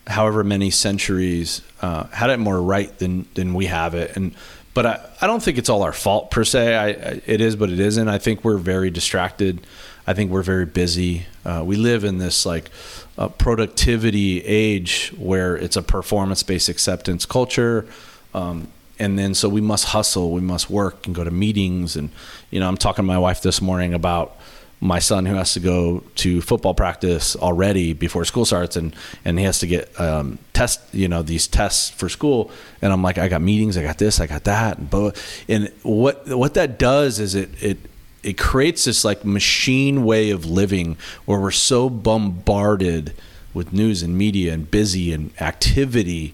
[0.08, 4.34] however many centuries uh, had it more right than than we have it, and
[4.73, 6.75] but I, I don't think it's all our fault per se.
[6.75, 8.08] I, I it is, but it isn't.
[8.08, 9.65] I think we're very distracted.
[10.08, 11.25] I think we're very busy.
[11.45, 12.71] Uh, we live in this like
[13.17, 17.86] uh, productivity age where it's a performance based acceptance culture.
[18.34, 21.95] Um, and then so we must hustle, we must work and go to meetings.
[21.95, 22.09] And,
[22.51, 24.38] you know, I'm talking to my wife this morning about
[24.81, 29.38] my son who has to go to football practice already before school starts and, and
[29.38, 32.51] he has to get um, test, you know, these tests for school.
[32.81, 34.77] And I'm like, I got meetings, I got this, I got that.
[34.77, 35.13] And, bo-
[35.47, 37.77] and what, what that does is it, it,
[38.23, 43.13] it creates this like machine way of living where we're so bombarded
[43.54, 46.33] with news and media and busy and activity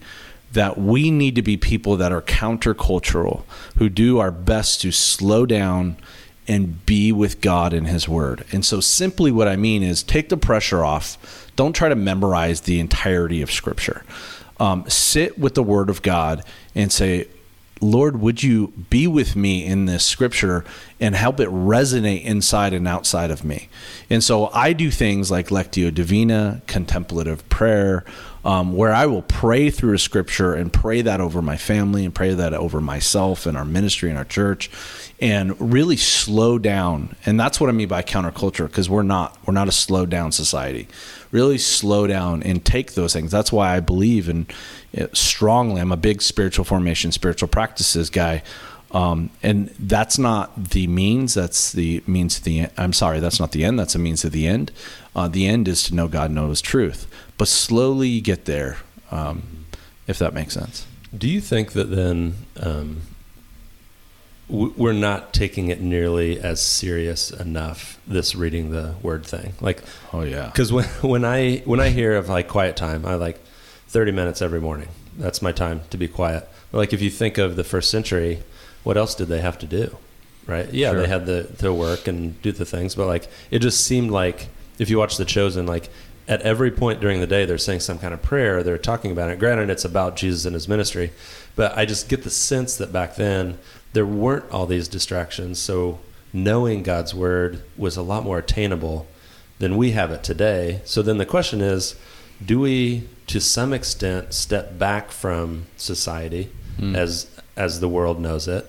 [0.54, 3.44] that we need to be people that are countercultural
[3.78, 5.98] who do our best to slow down
[6.48, 8.46] and be with God and his word.
[8.52, 11.18] And so simply what I mean is take the pressure off.
[11.56, 14.04] Don't try to memorize the entirety of scripture.
[14.60, 16.44] Um, sit with the word of God
[16.74, 17.28] and say,
[17.82, 20.64] Lord, would you be with me in this scripture
[21.00, 23.68] and help it resonate inside and outside of me?
[24.10, 28.06] And so I do things like Lectio Divina, contemplative prayer,
[28.46, 32.14] um, where I will pray through a scripture and pray that over my family and
[32.14, 34.70] pray that over myself and our ministry and our church
[35.20, 37.16] and really slow down.
[37.26, 40.32] And that's what I mean by counterculture because we're not we're not a slow down
[40.32, 40.88] society.
[41.32, 43.32] Really slow down and take those things.
[43.32, 44.46] That's why I believe in
[45.14, 45.82] strongly.
[45.82, 48.44] I'm a big spiritual formation, spiritual practices guy.
[48.92, 51.34] Um, and that's not the means.
[51.34, 52.60] That's the means to the.
[52.62, 52.72] End.
[52.78, 53.78] I'm sorry, that's not the end.
[53.78, 54.72] That's a means to the end.
[55.16, 57.08] Uh, the end is to know God knows truth,
[57.38, 58.78] but slowly you get there,
[59.12, 59.66] um,
[60.08, 60.86] if that makes sense.
[61.16, 63.02] Do you think that then um,
[64.48, 68.00] we're not taking it nearly as serious enough?
[68.08, 69.82] This reading the word thing, like,
[70.14, 73.40] oh yeah, because when when I when I hear of like quiet time, I like
[73.88, 74.90] 30 minutes every morning.
[75.18, 76.48] That's my time to be quiet.
[76.72, 78.44] Like if you think of the first century,
[78.84, 79.98] what else did they have to do?
[80.46, 80.72] Right?
[80.72, 81.02] Yeah, sure.
[81.02, 84.50] they had the to work and do the things, but like it just seemed like
[84.78, 85.90] if you watch The Chosen, like
[86.28, 89.30] at every point during the day they're saying some kind of prayer, they're talking about
[89.30, 89.40] it.
[89.40, 91.12] Granted, it's about Jesus and his ministry,
[91.56, 93.58] but I just get the sense that back then
[93.94, 95.60] there weren't all these distractions.
[95.60, 96.00] So
[96.34, 99.08] knowing God's word was a lot more attainable
[99.60, 100.82] than we have it today.
[100.84, 101.96] So then the question is,
[102.44, 106.96] do we to some extent step back from society mm.
[106.96, 108.66] as as the world knows it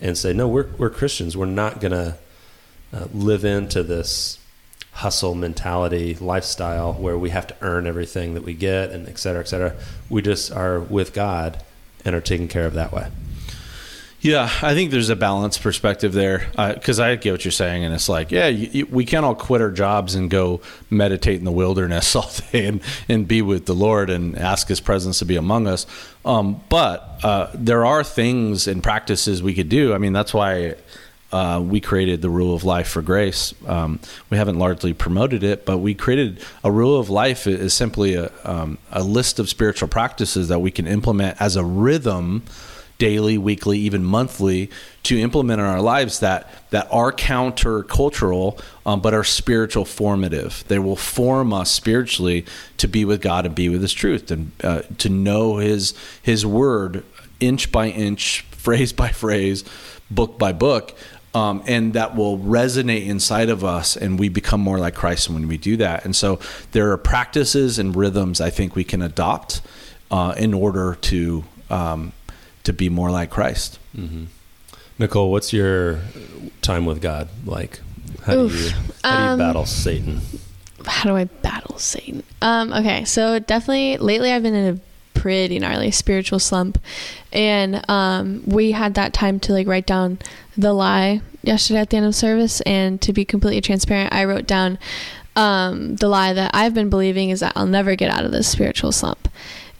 [0.00, 2.16] and say no we're we're Christians we're not going to
[2.92, 4.38] uh, live into this
[4.96, 9.40] hustle mentality lifestyle where we have to earn everything that we get and et cetera
[9.40, 9.74] et cetera
[10.08, 11.62] we just are with God
[12.04, 13.08] and are taken care of that way
[14.26, 17.84] yeah, I think there's a balanced perspective there because uh, I get what you're saying,
[17.84, 21.38] and it's like, yeah, you, you, we can't all quit our jobs and go meditate
[21.38, 25.20] in the wilderness all day and, and be with the Lord and ask His presence
[25.20, 25.86] to be among us.
[26.24, 29.94] Um, but uh, there are things and practices we could do.
[29.94, 30.74] I mean, that's why
[31.32, 33.54] uh, we created the rule of life for grace.
[33.66, 33.98] Um,
[34.30, 38.30] we haven't largely promoted it, but we created a rule of life is simply a,
[38.44, 42.42] um, a list of spiritual practices that we can implement as a rhythm
[42.98, 44.70] daily, weekly, even monthly
[45.02, 50.64] to implement in our lives that that are countercultural, um, but are spiritual formative.
[50.68, 52.46] They will form us spiritually
[52.78, 56.46] to be with God and be with His truth and uh, to know His His
[56.46, 57.04] word
[57.40, 59.64] inch by inch, phrase by phrase,
[60.10, 60.96] book by book.
[61.36, 65.46] Um, and that will resonate inside of us, and we become more like Christ when
[65.48, 66.06] we do that.
[66.06, 66.40] And so,
[66.72, 69.60] there are practices and rhythms I think we can adopt
[70.10, 72.12] uh, in order to um,
[72.64, 73.78] to be more like Christ.
[73.94, 74.24] Mm-hmm.
[74.98, 76.00] Nicole, what's your
[76.62, 77.80] time with God like?
[78.24, 78.52] How Oof.
[78.52, 78.70] do you
[79.04, 80.22] how do you um, battle Satan?
[80.86, 82.22] How do I battle Satan?
[82.40, 84.80] Um, okay, so definitely lately I've been in a
[85.16, 86.80] pretty gnarly spiritual slump,
[87.32, 90.18] and um, we had that time to like write down
[90.56, 94.46] the lie yesterday at the end of service, and to be completely transparent, I wrote
[94.46, 94.78] down
[95.34, 98.48] um, the lie that I've been believing is that I'll never get out of this
[98.48, 99.28] spiritual slump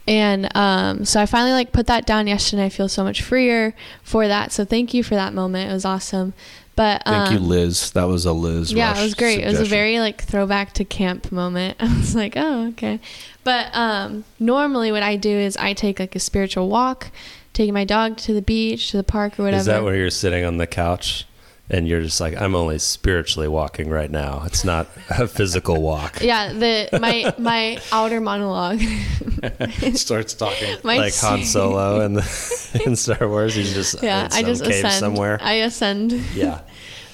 [0.07, 2.63] and um, so I finally like put that down yesterday.
[2.63, 4.51] And I feel so much freer for that.
[4.51, 5.69] So thank you for that moment.
[5.69, 6.33] It was awesome.
[6.77, 7.91] But um, thank you, um, Liz.
[7.91, 8.71] That was a Liz.
[8.71, 9.37] Yeah, it was great.
[9.37, 9.55] Suggestion.
[9.55, 11.75] It was a very like throwback to camp moment.
[11.81, 12.99] I was like, oh, okay.
[13.43, 17.09] But um, normally, what I do is I take like a spiritual walk,
[17.53, 19.59] taking my dog to the beach, to the park, or whatever.
[19.59, 21.26] Is that where you're sitting on the couch?
[21.69, 24.43] And you're just like i'm only spiritually walking right now.
[24.45, 26.21] It's not a physical walk.
[26.27, 28.81] Yeah the my my outer monologue.
[29.93, 30.77] Starts talking.
[30.83, 34.93] My like han solo in, the, in star wars he's just yeah i just ascend.
[34.93, 35.37] somewhere.
[35.41, 36.11] I ascend.
[36.33, 36.61] Yeah.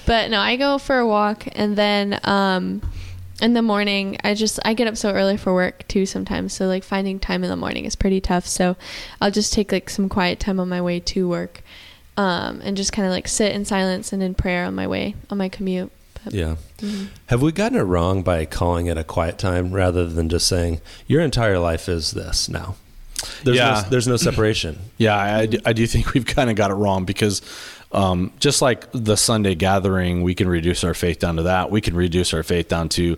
[0.06, 2.82] But no i go for a walk and then um
[3.42, 6.66] in the morning i just i get up so early for work too sometimes so
[6.66, 8.46] like finding time in the morning is pretty tough.
[8.46, 8.76] So
[9.20, 11.62] i'll just take like some quiet time on my way to work
[12.16, 15.14] um, and just kind of like sit in silence and in prayer on my way
[15.30, 15.90] on my commute.
[16.24, 16.56] But, yeah.
[16.78, 17.06] Mm-hmm.
[17.26, 20.80] Have we gotten it wrong by calling it a quiet time rather than just saying
[21.06, 22.76] your entire life is this now?
[23.42, 23.82] There's yeah.
[23.82, 24.78] No, there's no separation.
[24.98, 27.42] yeah, I, I do think we've kind of got it wrong because
[27.92, 31.70] um, just like the Sunday gathering, we can reduce our faith down to that.
[31.70, 33.16] We can reduce our faith down to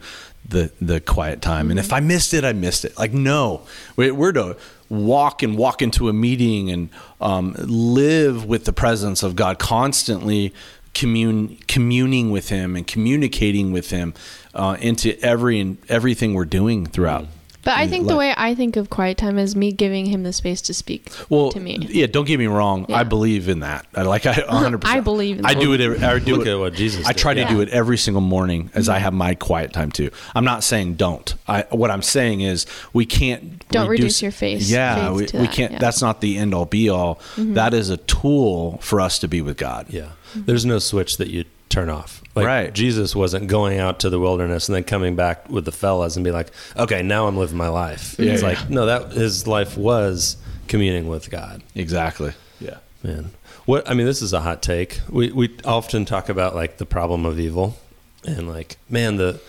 [0.49, 1.64] the the quiet time.
[1.64, 1.70] Mm-hmm.
[1.72, 2.97] And if I missed it, I missed it.
[2.99, 3.62] Like no,
[3.97, 4.57] we're to
[4.89, 6.89] walk and walk into a meeting and
[7.20, 10.53] um, live with the presence of God constantly
[10.95, 14.14] commune communing with him and communicating with him
[14.55, 17.26] uh, into every and everything we're doing throughout
[17.67, 20.23] But I mm, think the way I think of quiet time is me giving him
[20.23, 21.79] the space to speak well, to me.
[21.91, 22.07] yeah.
[22.07, 22.87] Don't get me wrong.
[22.89, 22.99] Yeah.
[22.99, 23.87] I believe in that.
[23.93, 24.25] I like.
[24.25, 24.85] I 100%.
[24.85, 25.81] I believe in I do it.
[25.81, 26.53] Every, I do Look it.
[26.53, 27.19] at what Jesus I did.
[27.19, 27.49] try to Yeah.
[27.49, 29.03] do it every single morning as I mm-hmm.
[29.03, 30.12] have my quiet time too.
[30.33, 31.35] I'm not saying don't.
[31.49, 35.37] I what I'm saying is we can't Don't reduce your face- Yeah, faith we, to
[35.39, 35.73] we that, can't.
[35.73, 35.79] yeah.
[35.81, 37.17] That's not the end all be all.
[37.35, 37.55] Mm-hmm.
[37.55, 39.87] That is a tool for us to be with God.
[39.91, 40.03] Yeah.
[40.03, 40.43] Mm-hmm.
[40.45, 42.23] There's no switch that you turn off.
[42.35, 42.73] Like Right.
[42.73, 46.25] Jesus wasn't going out to the wilderness and then coming back with the fellas and
[46.25, 48.17] be like, okay, now I'm living my life.
[48.19, 48.49] Yeah, it's yeah.
[48.49, 50.37] like, no, that his life was
[50.69, 51.62] communing with God.
[51.75, 52.33] Exactly.
[52.61, 52.79] Yeah.
[53.03, 53.31] Man.
[53.64, 55.01] What I mean, this is a hot take.
[55.09, 57.77] We we often talk about like the problem of evil
[58.25, 59.41] and like, man, the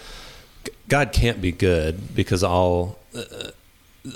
[0.88, 3.52] God can't be good because all uh,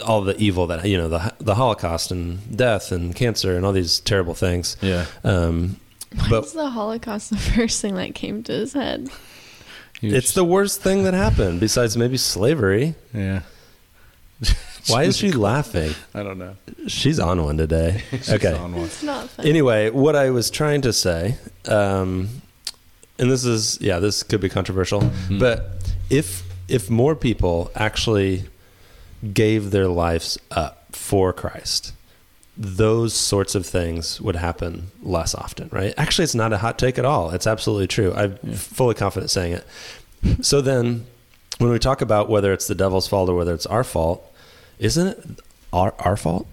[0.06, 3.74] all the evil that you know the the Holocaust and death and cancer and all
[3.74, 4.76] these terrible things.
[4.82, 5.06] Yeah.
[5.24, 5.91] Um, Why
[6.30, 9.09] but is the Holocaust the first thing that came to his head?
[10.03, 12.95] It's the worst thing that happened, besides maybe slavery.
[13.14, 13.41] yeah.
[14.88, 15.93] Why is she laughing?
[16.16, 16.55] I don't know.
[16.88, 18.03] She's on one today.
[18.28, 18.53] Okay.
[18.53, 18.86] on one.
[18.86, 19.45] It's not fun.
[19.45, 21.36] Anyway, what I was trying to say,
[21.68, 22.41] um,
[23.20, 28.45] and this is yeah, this could be controversial, but if if more people actually
[29.34, 31.93] gave their lives up for Christ,
[32.62, 35.93] those sorts of things would happen less often, right?
[35.97, 37.32] Actually, it's not a hot take at all.
[37.32, 38.14] It's absolutely true.
[38.14, 39.66] I'm fully confident saying it.
[40.45, 41.07] So then,
[41.57, 44.24] when we talk about whether it's the devil's fault or whether it's our fault,
[44.78, 45.39] isn't it
[45.74, 46.45] our, our fault?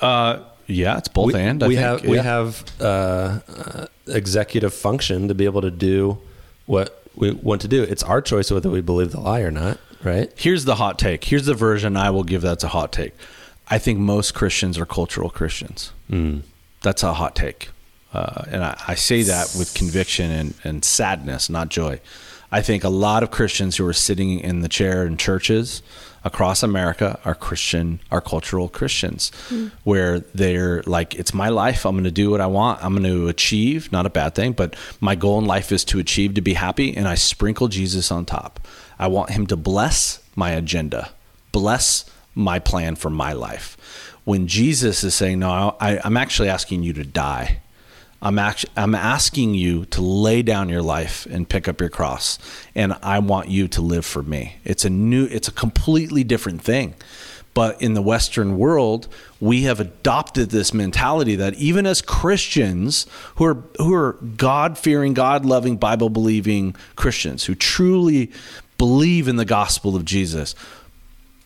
[0.00, 1.62] Uh, yeah, it's both we, and.
[1.62, 1.86] I we think.
[1.86, 2.10] have yeah.
[2.10, 6.18] we have uh, uh, executive function to be able to do
[6.64, 7.82] what we want to do.
[7.82, 10.32] It's our choice whether we believe the lie or not, right?
[10.36, 11.24] Here's the hot take.
[11.24, 13.14] Here's the version I will give that's a hot take.
[13.70, 15.92] I think most Christians are cultural Christians.
[16.10, 16.42] Mm.
[16.82, 17.70] That's a hot take.
[18.12, 22.00] Uh, and I, I say that with conviction and, and sadness, not joy.
[22.50, 25.82] I think a lot of Christians who are sitting in the chair in churches
[26.24, 29.30] across America are Christian, are cultural Christians,
[29.84, 31.84] where they're like, it's my life.
[31.84, 32.82] I'm going to do what I want.
[32.82, 35.98] I'm going to achieve, not a bad thing, but my goal in life is to
[35.98, 36.96] achieve, to be happy.
[36.96, 38.66] And I sprinkle Jesus on top.
[38.98, 41.10] I want him to bless my agenda,
[41.52, 42.06] bless
[42.38, 43.76] my plan for my life.
[44.24, 47.60] When Jesus is saying, no, I, I'm actually asking you to die.
[48.20, 52.38] I'm actually I'm asking you to lay down your life and pick up your cross
[52.74, 54.56] and I want you to live for me.
[54.64, 56.94] It's a new it's a completely different thing.
[57.54, 59.08] But in the western world,
[59.40, 65.76] we have adopted this mentality that even as Christians who are who are God-fearing, God-loving,
[65.76, 68.32] Bible-believing Christians who truly
[68.78, 70.56] believe in the gospel of Jesus,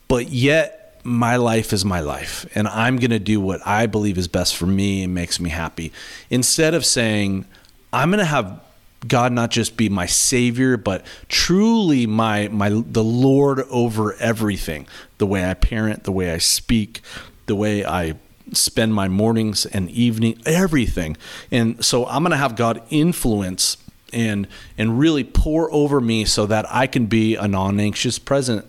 [0.09, 4.17] but yet my life is my life and i'm going to do what i believe
[4.17, 5.93] is best for me and makes me happy.
[6.31, 7.45] Instead of saying
[7.93, 8.61] i'm going to have
[9.09, 14.87] god not just be my savior but truly my my the lord over everything.
[15.19, 17.01] The way i parent the way i speak
[17.47, 18.15] the way i
[18.53, 21.17] spend my mornings and evening everything.
[21.51, 23.77] And so i'm going to have god influence
[24.13, 24.47] and
[24.79, 28.67] and really pour over me so that i can be a non-anxious present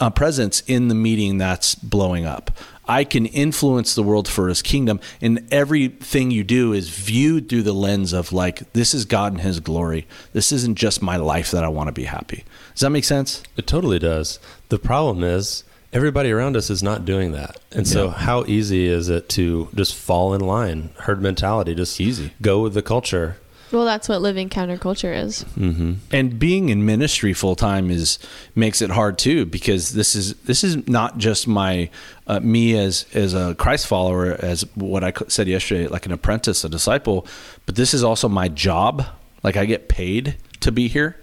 [0.00, 2.50] uh, presence in the meeting that's blowing up.
[2.88, 7.62] I can influence the world for his kingdom, and everything you do is viewed through
[7.64, 10.06] the lens of like, this is God and his glory.
[10.32, 12.44] This isn't just my life that I want to be happy.
[12.74, 13.42] Does that make sense?
[13.56, 14.38] It totally does.
[14.68, 17.56] The problem is everybody around us is not doing that.
[17.72, 18.12] And so Yeah.
[18.12, 22.32] how easy is it to just fall in line, herd mentality, just Easy.
[22.40, 23.38] go with the culture.
[23.72, 25.44] Well, that's what living counterculture is.
[25.56, 25.94] Mm-hmm.
[26.12, 28.18] and being in ministry full time is
[28.54, 31.90] makes it hard too because this is this is not just my
[32.26, 36.64] uh, me as as a Christ follower as what I said yesterday like an apprentice
[36.64, 37.26] a disciple
[37.64, 39.04] but this is also my job
[39.42, 41.20] like I get paid to be here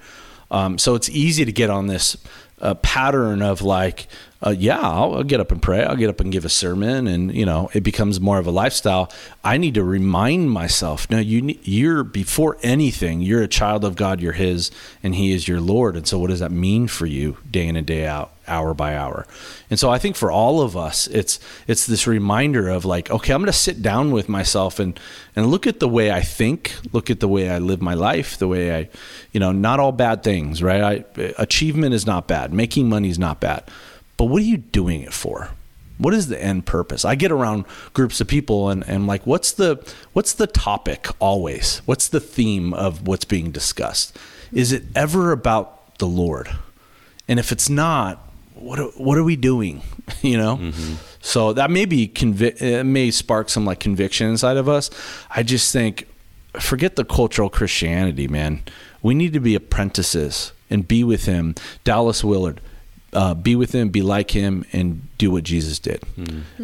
[0.52, 2.18] um, so it's easy to get on this
[2.62, 4.08] uh, pattern of like
[4.46, 5.84] uh, yeah I'll, I'll get up and pray.
[5.84, 7.08] I'll get up and give a sermon.
[7.08, 9.12] And you know it becomes more of a lifestyle.
[9.44, 14.20] I need to remind myself no you you're before anything you're a child of God.
[14.22, 14.72] You're his
[15.02, 15.96] and he is your lord.
[15.96, 18.98] And so what does that mean for you day in and day out hour by
[18.98, 19.26] hour?
[19.70, 23.34] And so I think for all of us it's it's this reminder of like okay
[23.34, 25.00] I'm going to sit down with myself and
[25.36, 28.38] and look at the way I think look at the way I live my life
[28.38, 28.89] the way I
[29.32, 31.06] you know not all bad things right?
[31.18, 32.54] I, achievement is not bad.
[32.54, 33.64] Making money is not bad
[34.18, 35.49] but what are you doing it for?
[35.97, 37.05] What is the end purpose?
[37.05, 41.82] I get around groups of people and, and like what's the what's the topic always?
[41.86, 44.18] What's the theme of what's being discussed?
[44.51, 46.49] Is it ever about the lord?
[47.28, 49.82] And if it's not what are, what are we doing?
[50.22, 50.57] You know?
[50.57, 50.95] Mm-hmm.
[51.22, 54.89] So that may be convi- it may spark some like conviction inside of us.
[55.30, 56.07] I just think
[56.59, 58.64] forget the cultural christianity man.
[59.01, 61.55] We need to be apprentices and be with him.
[61.84, 62.59] Dallas willard
[63.14, 66.01] uh, be with him, be like him, and do what Jesus did.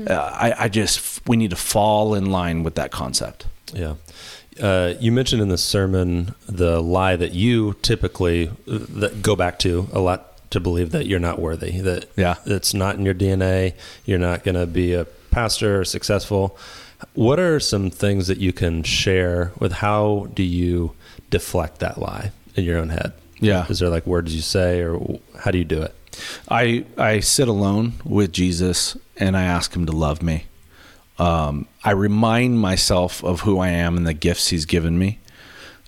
[0.08, 3.46] Uh, I, I just we need to fall in line with that concept.
[3.74, 3.96] Yeah.
[4.62, 9.60] Uh, you mentioned in the sermon the lie that you typically uh, that go back
[9.60, 12.36] to a lot to believe that you're not worthy, that Yeah.
[12.46, 13.74] it's not in your DNA,
[14.06, 16.58] you're not going to be a pastor or successful.
[17.14, 20.94] What are some things that you can share with how do you
[21.30, 23.14] deflect that lie in your own head?
[23.40, 23.66] Yeah.
[23.70, 25.96] Is there like words you say or how do you do it?
[26.50, 30.46] I I sit alone with Jesus and I ask him to love me.
[31.20, 35.20] Um, I remind myself of who I am and the gifts he's given me.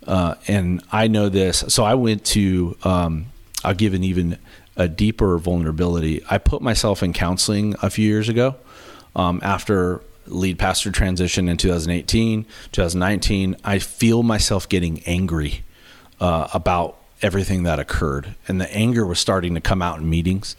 [0.05, 1.63] Uh, and I know this.
[1.69, 3.27] So I went to, um,
[3.63, 4.37] I'll give an even
[4.75, 6.23] a deeper vulnerability.
[6.29, 8.55] I put myself in counseling a few years ago
[9.15, 13.55] um, after lead pastor transition in 2018, 2019.
[13.63, 15.63] I feel myself getting angry
[16.19, 18.35] uh, about everything that occurred.
[18.47, 20.55] And the anger was starting to come out in meetings.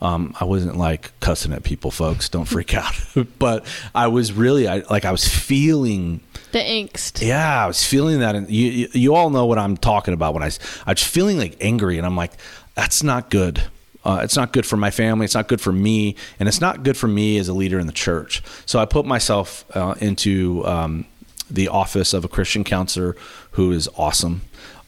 [0.00, 2.28] Um, I wasn't like cussing at people, folks.
[2.28, 2.94] Don't freak out.
[3.38, 3.64] but
[3.94, 6.20] I was really, I, like, I was feeling
[6.52, 7.26] The angst.
[7.26, 8.34] yeah, I was feeling that.
[8.34, 10.50] And you, you, you all know what I'm talking about when I,
[10.86, 12.32] I was feeling like angry, and I'm like,
[12.74, 13.62] that's not good.
[14.04, 15.24] Uh, it's not good for my family.
[15.24, 17.86] It's not good for me, and it's not good for me as a leader in
[17.86, 18.42] the church.
[18.66, 21.06] So I put myself uh, into um,
[21.50, 23.16] the office of a Christian counselor
[23.52, 24.42] who is awesome,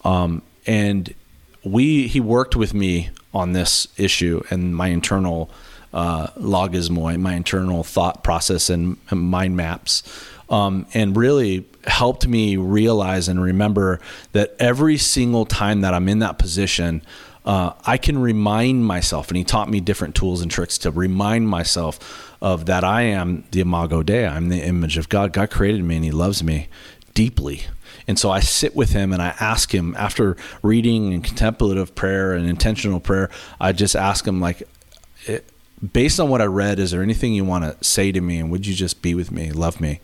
[0.05, 1.12] um, and
[1.71, 5.51] we he worked with me on this issue and my internal
[5.93, 10.03] uh, logismoi, my internal thought process and mind maps,
[10.51, 14.01] um, and really helped me realize and remember
[14.33, 17.03] that every single time that I'm in that position,
[17.45, 21.49] uh, I can remind myself, and he taught me different tools and tricks to remind
[21.49, 24.27] myself of that I am the imago Dei.
[24.27, 25.33] I'm the image of God.
[25.33, 26.69] God created me and He loves me
[27.14, 27.62] deeply.
[28.09, 32.33] And so I sit with him and I ask him after reading and contemplative prayer
[32.33, 33.31] and intentional prayer,
[33.61, 34.67] I just ask him like
[35.93, 38.51] based on what I read, is there anything you want to say to me and
[38.51, 40.01] would you just be with me, love me?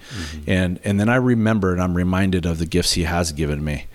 [0.46, 3.86] And and then I remember and I'm reminded of the gifts he has given me.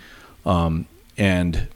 [0.46, 0.88] Um,
[1.18, 1.68] and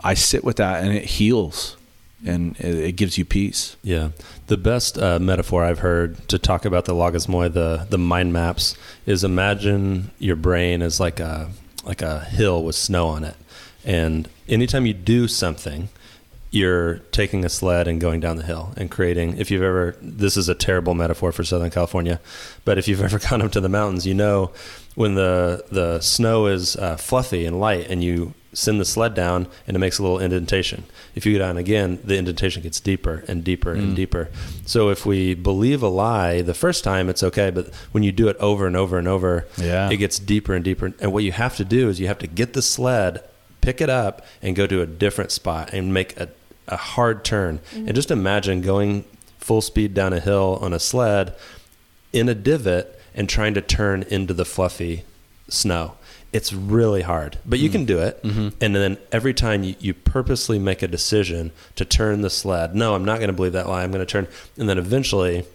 [0.00, 1.76] I sit with that and it heals
[2.24, 3.76] and it, it gives you peace.
[3.82, 4.10] Yeah,
[4.48, 8.76] the best uh, metaphor I've heard to talk about the logismoi, the the mind maps,
[9.06, 11.50] is imagine your brain as like a
[11.84, 13.36] like a hill with snow on it,
[13.84, 15.88] and anytime you do something,
[16.50, 19.36] you're taking a sled and going down the hill and creating.
[19.36, 22.20] If you've ever, this is a terrible metaphor for Southern California,
[22.64, 24.52] but if you've ever gone up to the mountains, you know
[24.94, 29.46] when the the snow is uh, fluffy and light, and you send the sled down
[29.66, 30.84] and it makes a little indentation.
[31.14, 33.94] If you go down again, the indentation gets deeper and deeper and hmm.
[33.94, 34.28] deeper.
[34.66, 38.28] So if we believe a lie the first time, it's okay, but when you do
[38.28, 39.88] it over and over and over, Yeah.
[39.90, 40.92] it gets deeper and deeper.
[41.00, 43.22] And what you have to do is you have to get the sled,
[43.60, 46.28] pick it up, and go to a different spot and make a,
[46.66, 47.60] a hard turn.
[47.72, 47.94] And mm-hmm.
[47.94, 49.04] just imagine going
[49.38, 51.34] full speed down a hill on a sled
[52.12, 55.04] in a divot and trying to turn into the fluffy
[55.48, 55.94] snow.
[56.32, 57.86] It's really hard, but you can mm-hmm.
[57.86, 58.22] do it.
[58.22, 58.48] Mm-hmm.
[58.60, 62.94] And then every time you, you purposely make a decision to turn the sled, no,
[62.94, 63.82] I'm not going to believe that lie.
[63.82, 64.28] I'm going to turn.
[64.58, 65.46] And then eventually,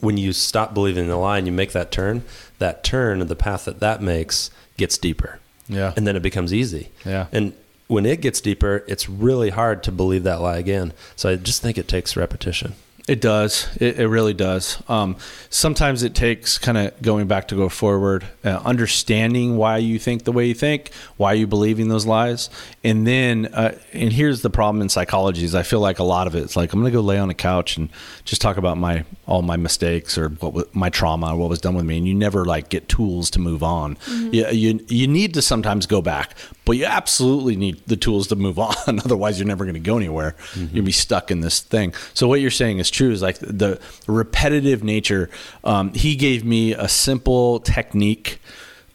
[0.00, 2.22] when you stop believing the lie and you make that turn,
[2.58, 5.40] that turn, and the path that that makes gets deeper.
[5.68, 5.92] Yeah.
[5.96, 6.90] And then it becomes easy.
[7.04, 7.26] Yeah.
[7.32, 7.52] And
[7.88, 10.92] when it gets deeper, it's really hard to believe that lie again.
[11.16, 12.74] So I just think it takes repetition.
[13.08, 13.74] It does.
[13.80, 14.82] It, it really does.
[14.86, 15.16] Um,
[15.48, 20.24] sometimes it takes kind of going back to go forward, uh, understanding why you think
[20.24, 22.50] the way you think, why you believing those lies,
[22.84, 26.26] and then uh, and here's the problem in psychology is I feel like a lot
[26.26, 27.88] of it, it's like I'm going to go lay on a couch and
[28.26, 31.86] just talk about my all my mistakes or what my trauma, what was done with
[31.86, 33.96] me, and you never like get tools to move on.
[34.06, 36.34] You, you you need to sometimes go back,
[36.68, 38.74] but you absolutely need the tools to move on.
[38.86, 40.36] Otherwise, you're never going to go anywhere.
[40.54, 41.94] You'll be stuck in this thing.
[42.12, 43.10] So what you're saying is true.
[43.10, 45.30] Is like the repetitive nature.
[45.64, 48.42] Um, he gave me a simple technique.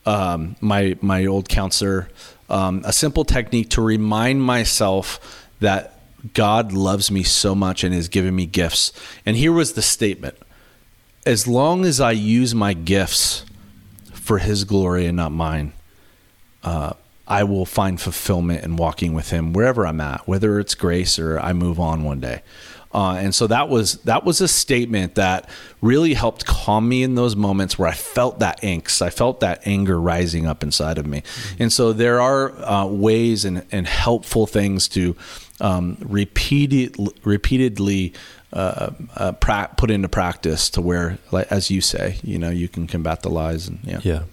[0.05, 2.09] Um, my my old counselor,
[2.47, 5.99] um, a simple technique to remind myself that
[6.35, 8.93] God loves me so much and has given me gifts.
[9.25, 10.37] And here was the statement:
[11.25, 13.45] As long as I use my gifts
[14.13, 15.73] for His glory and not mine,
[16.63, 16.93] uh,
[17.39, 21.39] I will find fulfillment in walking with Him wherever I'm at, whether it's grace or
[21.39, 22.43] I move on one day.
[22.93, 25.49] Uh, and so that was that was a statement that
[25.81, 29.65] really helped calm me in those moments where I felt that angst, I felt that
[29.65, 31.23] anger rising up inside of me.
[31.57, 35.15] And so there are uh, ways and, and helpful things to
[35.59, 38.13] um, repeated, repeatedly
[38.51, 42.67] uh, uh, pra- put into practice to where, like, as you say, you know, you
[42.67, 44.01] can combat the lies and yeah.
[44.03, 44.23] Yeah.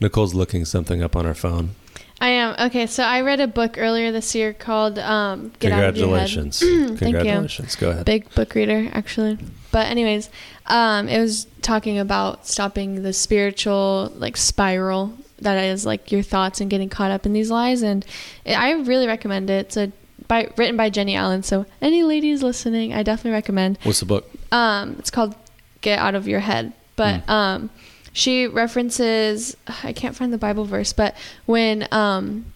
[0.00, 1.76] Nicole's looking something up on her phone.
[2.20, 2.54] I am.
[2.66, 2.86] okay.
[2.86, 6.28] So I read a book earlier this year called um, "Get Out of Your Head."
[6.28, 6.60] Congratulations.
[7.00, 7.76] Thank you.
[7.80, 8.04] Go ahead.
[8.04, 9.38] Big book reader, actually.
[9.72, 10.28] But anyways,
[10.66, 16.60] um, it was talking about stopping the spiritual like spiral that is like your thoughts
[16.60, 17.82] and getting caught up in these lies.
[17.82, 18.04] And
[18.44, 19.66] it, I really recommend it.
[19.66, 19.92] It's a
[20.28, 21.42] by written by Jennie Allen.
[21.42, 23.78] So any ladies listening, I definitely recommend.
[23.82, 24.30] What's the book?
[24.52, 25.34] Um, it's called
[25.80, 27.70] "Get Out of Your Head," but um,
[28.12, 32.46] she references I can't find the Bible verse, but when um,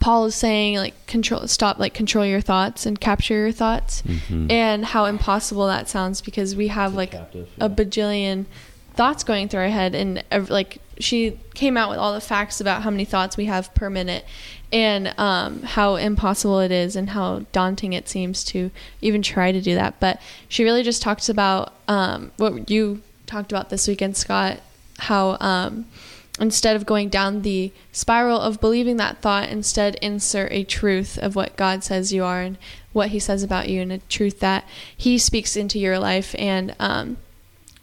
[0.00, 4.50] Paul is saying like control, stop, like control your thoughts and capture your thoughts, Mhm.
[4.50, 8.46] and how impossible that sounds because we have like captive, a bajillion
[8.94, 12.82] thoughts going through our head, and like she came out with all the facts about
[12.82, 14.24] how many thoughts we have per minute,
[14.72, 18.70] and um, how impossible it is, and how daunting it seems to
[19.00, 20.00] even try to do that.
[20.00, 24.58] But she really just talks about um, what you talked about this weekend, Scott.
[24.98, 25.86] How um,
[26.40, 31.34] instead of going down the spiral of believing that thought, instead insert a truth of
[31.36, 32.58] what God says you are and
[32.92, 34.64] what He says about you, and a truth that
[34.96, 36.34] He speaks into your life.
[36.38, 37.16] And um,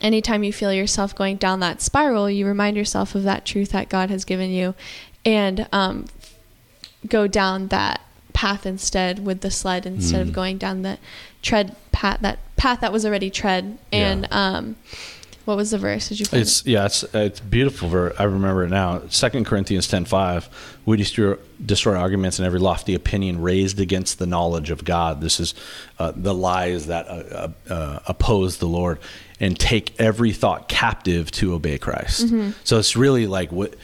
[0.02, 3.90] anytime you feel yourself going down that spiral, you remind yourself of that truth that
[3.90, 4.76] God has given you,
[5.24, 6.06] and um,
[7.08, 8.02] go down that
[8.34, 10.28] path instead with the sled instead Mm.
[10.28, 10.98] of going down the
[11.42, 13.78] tread path that path that was already tread.
[13.94, 14.76] And um,
[15.46, 16.10] what was the verse?
[16.10, 16.26] Did you?
[16.26, 17.88] Find It's yeah, it's it's beautiful.
[17.88, 19.04] Ver- I remember it now.
[19.10, 20.50] Second Corinthians ten five.
[20.86, 25.22] We destroy, destroy arguments and every lofty opinion raised against the knowledge of God.
[25.22, 25.54] This is
[26.00, 27.12] uh, the lies that uh,
[27.70, 29.00] uh, uh, oppose the Lord,
[29.40, 32.30] and take every thought captive to obey Christ.
[32.64, 33.76] So it's really like what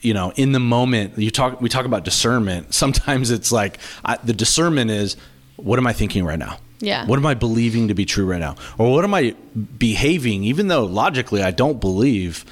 [0.00, 4.16] you know in the moment you talk we talk about discernment sometimes it's like I,
[4.22, 5.16] the discernment is
[5.56, 7.06] what am i thinking right now Yeah.
[7.06, 8.54] what am i believing to be true right now?
[8.78, 9.34] Or what am i
[9.78, 10.44] behaving?
[10.44, 12.44] Even though logically i don't believe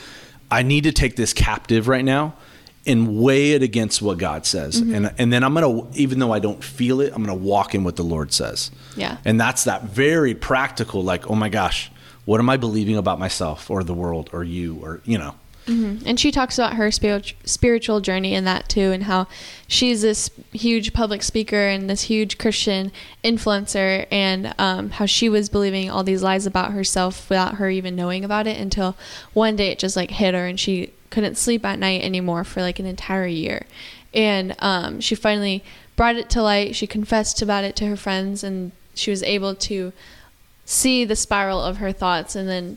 [0.50, 2.34] i need to take this captive right now
[2.86, 4.80] and weigh it against what god says.
[4.80, 4.94] Mm-hmm.
[4.94, 7.84] And and then i'm gonna even though i don't feel it i'm gonna walk in
[7.84, 8.70] what the lord says.
[8.96, 9.18] Yeah.
[9.24, 11.90] and that's that very practical like oh my gosh
[12.24, 15.34] what am i believing about myself or the world or you or you know
[16.06, 19.26] And she talks about her spiritual journey in that too, and how
[19.66, 22.92] she's this huge public speaker and this huge Christian
[23.24, 27.96] influencer, and um, how she was believing all these lies about herself without her even
[27.96, 28.96] knowing about it until
[29.32, 32.60] one day it just like hit her and she couldn't sleep at night anymore for
[32.60, 33.66] like an entire year.
[34.14, 35.64] And um, she finally
[35.96, 36.76] brought it to light.
[36.76, 39.92] She confessed about it to her friends, and she was able to
[40.64, 42.76] see the spiral of her thoughts and then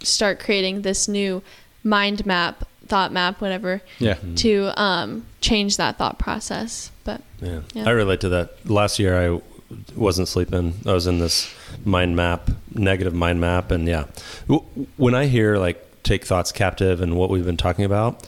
[0.00, 1.42] start creating this new
[1.84, 6.90] mind map, thought map, whatever, yeah to um, change that thought process.
[7.04, 7.60] But Yeah.
[7.74, 7.86] Yeah.
[7.86, 8.68] I relate to that.
[8.68, 9.40] Last year, I
[9.94, 10.74] wasn't sleeping.
[10.86, 11.54] I was in this
[11.84, 14.04] mind map, negative mind map, and yeah.
[14.96, 18.26] When I hear like take thoughts captive and what we've been talking about,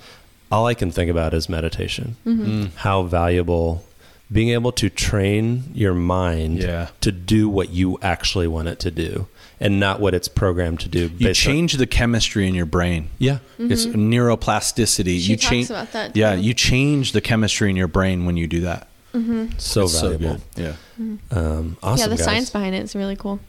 [0.51, 2.17] all I can think about is meditation.
[2.27, 2.75] Mm.
[2.77, 3.85] How valuable
[4.31, 6.89] being able to train your mind Yeah.
[7.01, 9.29] to do what you actually want it to do
[9.61, 11.03] and not what it's programmed to do.
[11.03, 13.09] You based on- change the chemistry in your brain.
[13.19, 13.39] yeah.
[13.59, 14.13] It's mm-hmm.
[14.13, 15.21] neuroplasticity.
[15.21, 18.47] She you change about that, Yeah, you change the chemistry in your brain when you
[18.47, 18.89] do that.
[19.15, 19.47] Mm-hmm.
[19.59, 20.39] So It's valuable.
[20.57, 20.75] Yeah.
[21.01, 21.39] Mm-hmm.
[21.39, 22.01] um, awesome.
[22.01, 22.25] yeah, the guys.
[22.25, 23.41] science behind it is really cool.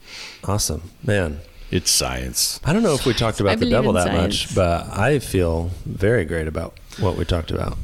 [0.44, 0.84] Awesome.
[1.04, 1.40] Man.
[1.70, 2.62] It's science.
[2.64, 4.88] I don't know if we talked about I the believe devil in that much, but
[4.98, 7.78] I feel very great about what we talked about.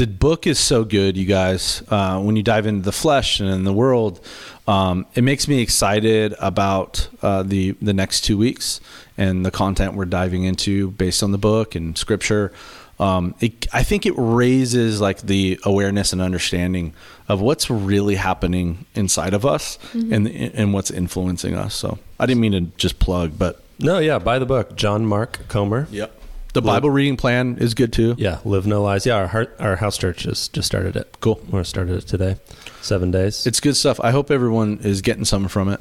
[0.00, 1.82] The book is so good, you guys.
[1.90, 4.24] Uh, when you dive into the flesh and in the world,
[4.66, 8.80] um, it makes me excited about uh, the the next two weeks
[9.18, 12.50] and the content we're diving into based on the book and scripture.
[12.98, 16.94] Um, it, I think it raises like the awareness and understanding
[17.28, 21.74] of what's really happening inside of us and and what's influencing us.
[21.74, 24.76] So I didn't mean to just plug, but No, yeah, buy the book.
[24.76, 25.88] John Mark Comer.
[25.90, 26.19] Yep.
[26.52, 28.14] The Bible reading plan is good too.
[28.18, 29.06] Yeah, Live No Lies.
[29.06, 31.16] Yeah, our heart, our house church just just started it.
[31.20, 31.40] Cool.
[31.48, 32.36] We're started it today.
[32.82, 33.46] Seven days.
[33.46, 34.00] It's good stuff.
[34.00, 35.80] I hope everyone is getting something from it.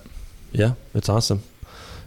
[0.51, 1.41] yeah, it's awesome.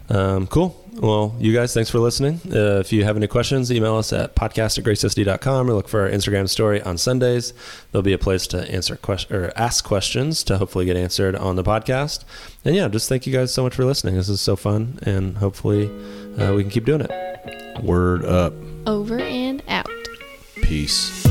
[0.09, 0.79] Um, cool.
[0.95, 2.39] Well, you guys, thanks for listening.
[2.45, 6.01] Uh, if you have any questions, email us at podcast at gracesd.com or look for
[6.01, 7.53] our Instagram story on Sundays.
[7.91, 11.55] There'll be a place to answer question or ask questions to hopefully get answered on
[11.55, 12.25] the podcast.
[12.63, 14.15] And yeah, just thank you guys so much for listening.
[14.15, 15.89] This is so fun, and hopefully
[16.39, 17.83] uh, we can keep doing it.
[17.83, 18.53] Word up.
[18.85, 19.89] Over and out.
[20.61, 21.23] Peace.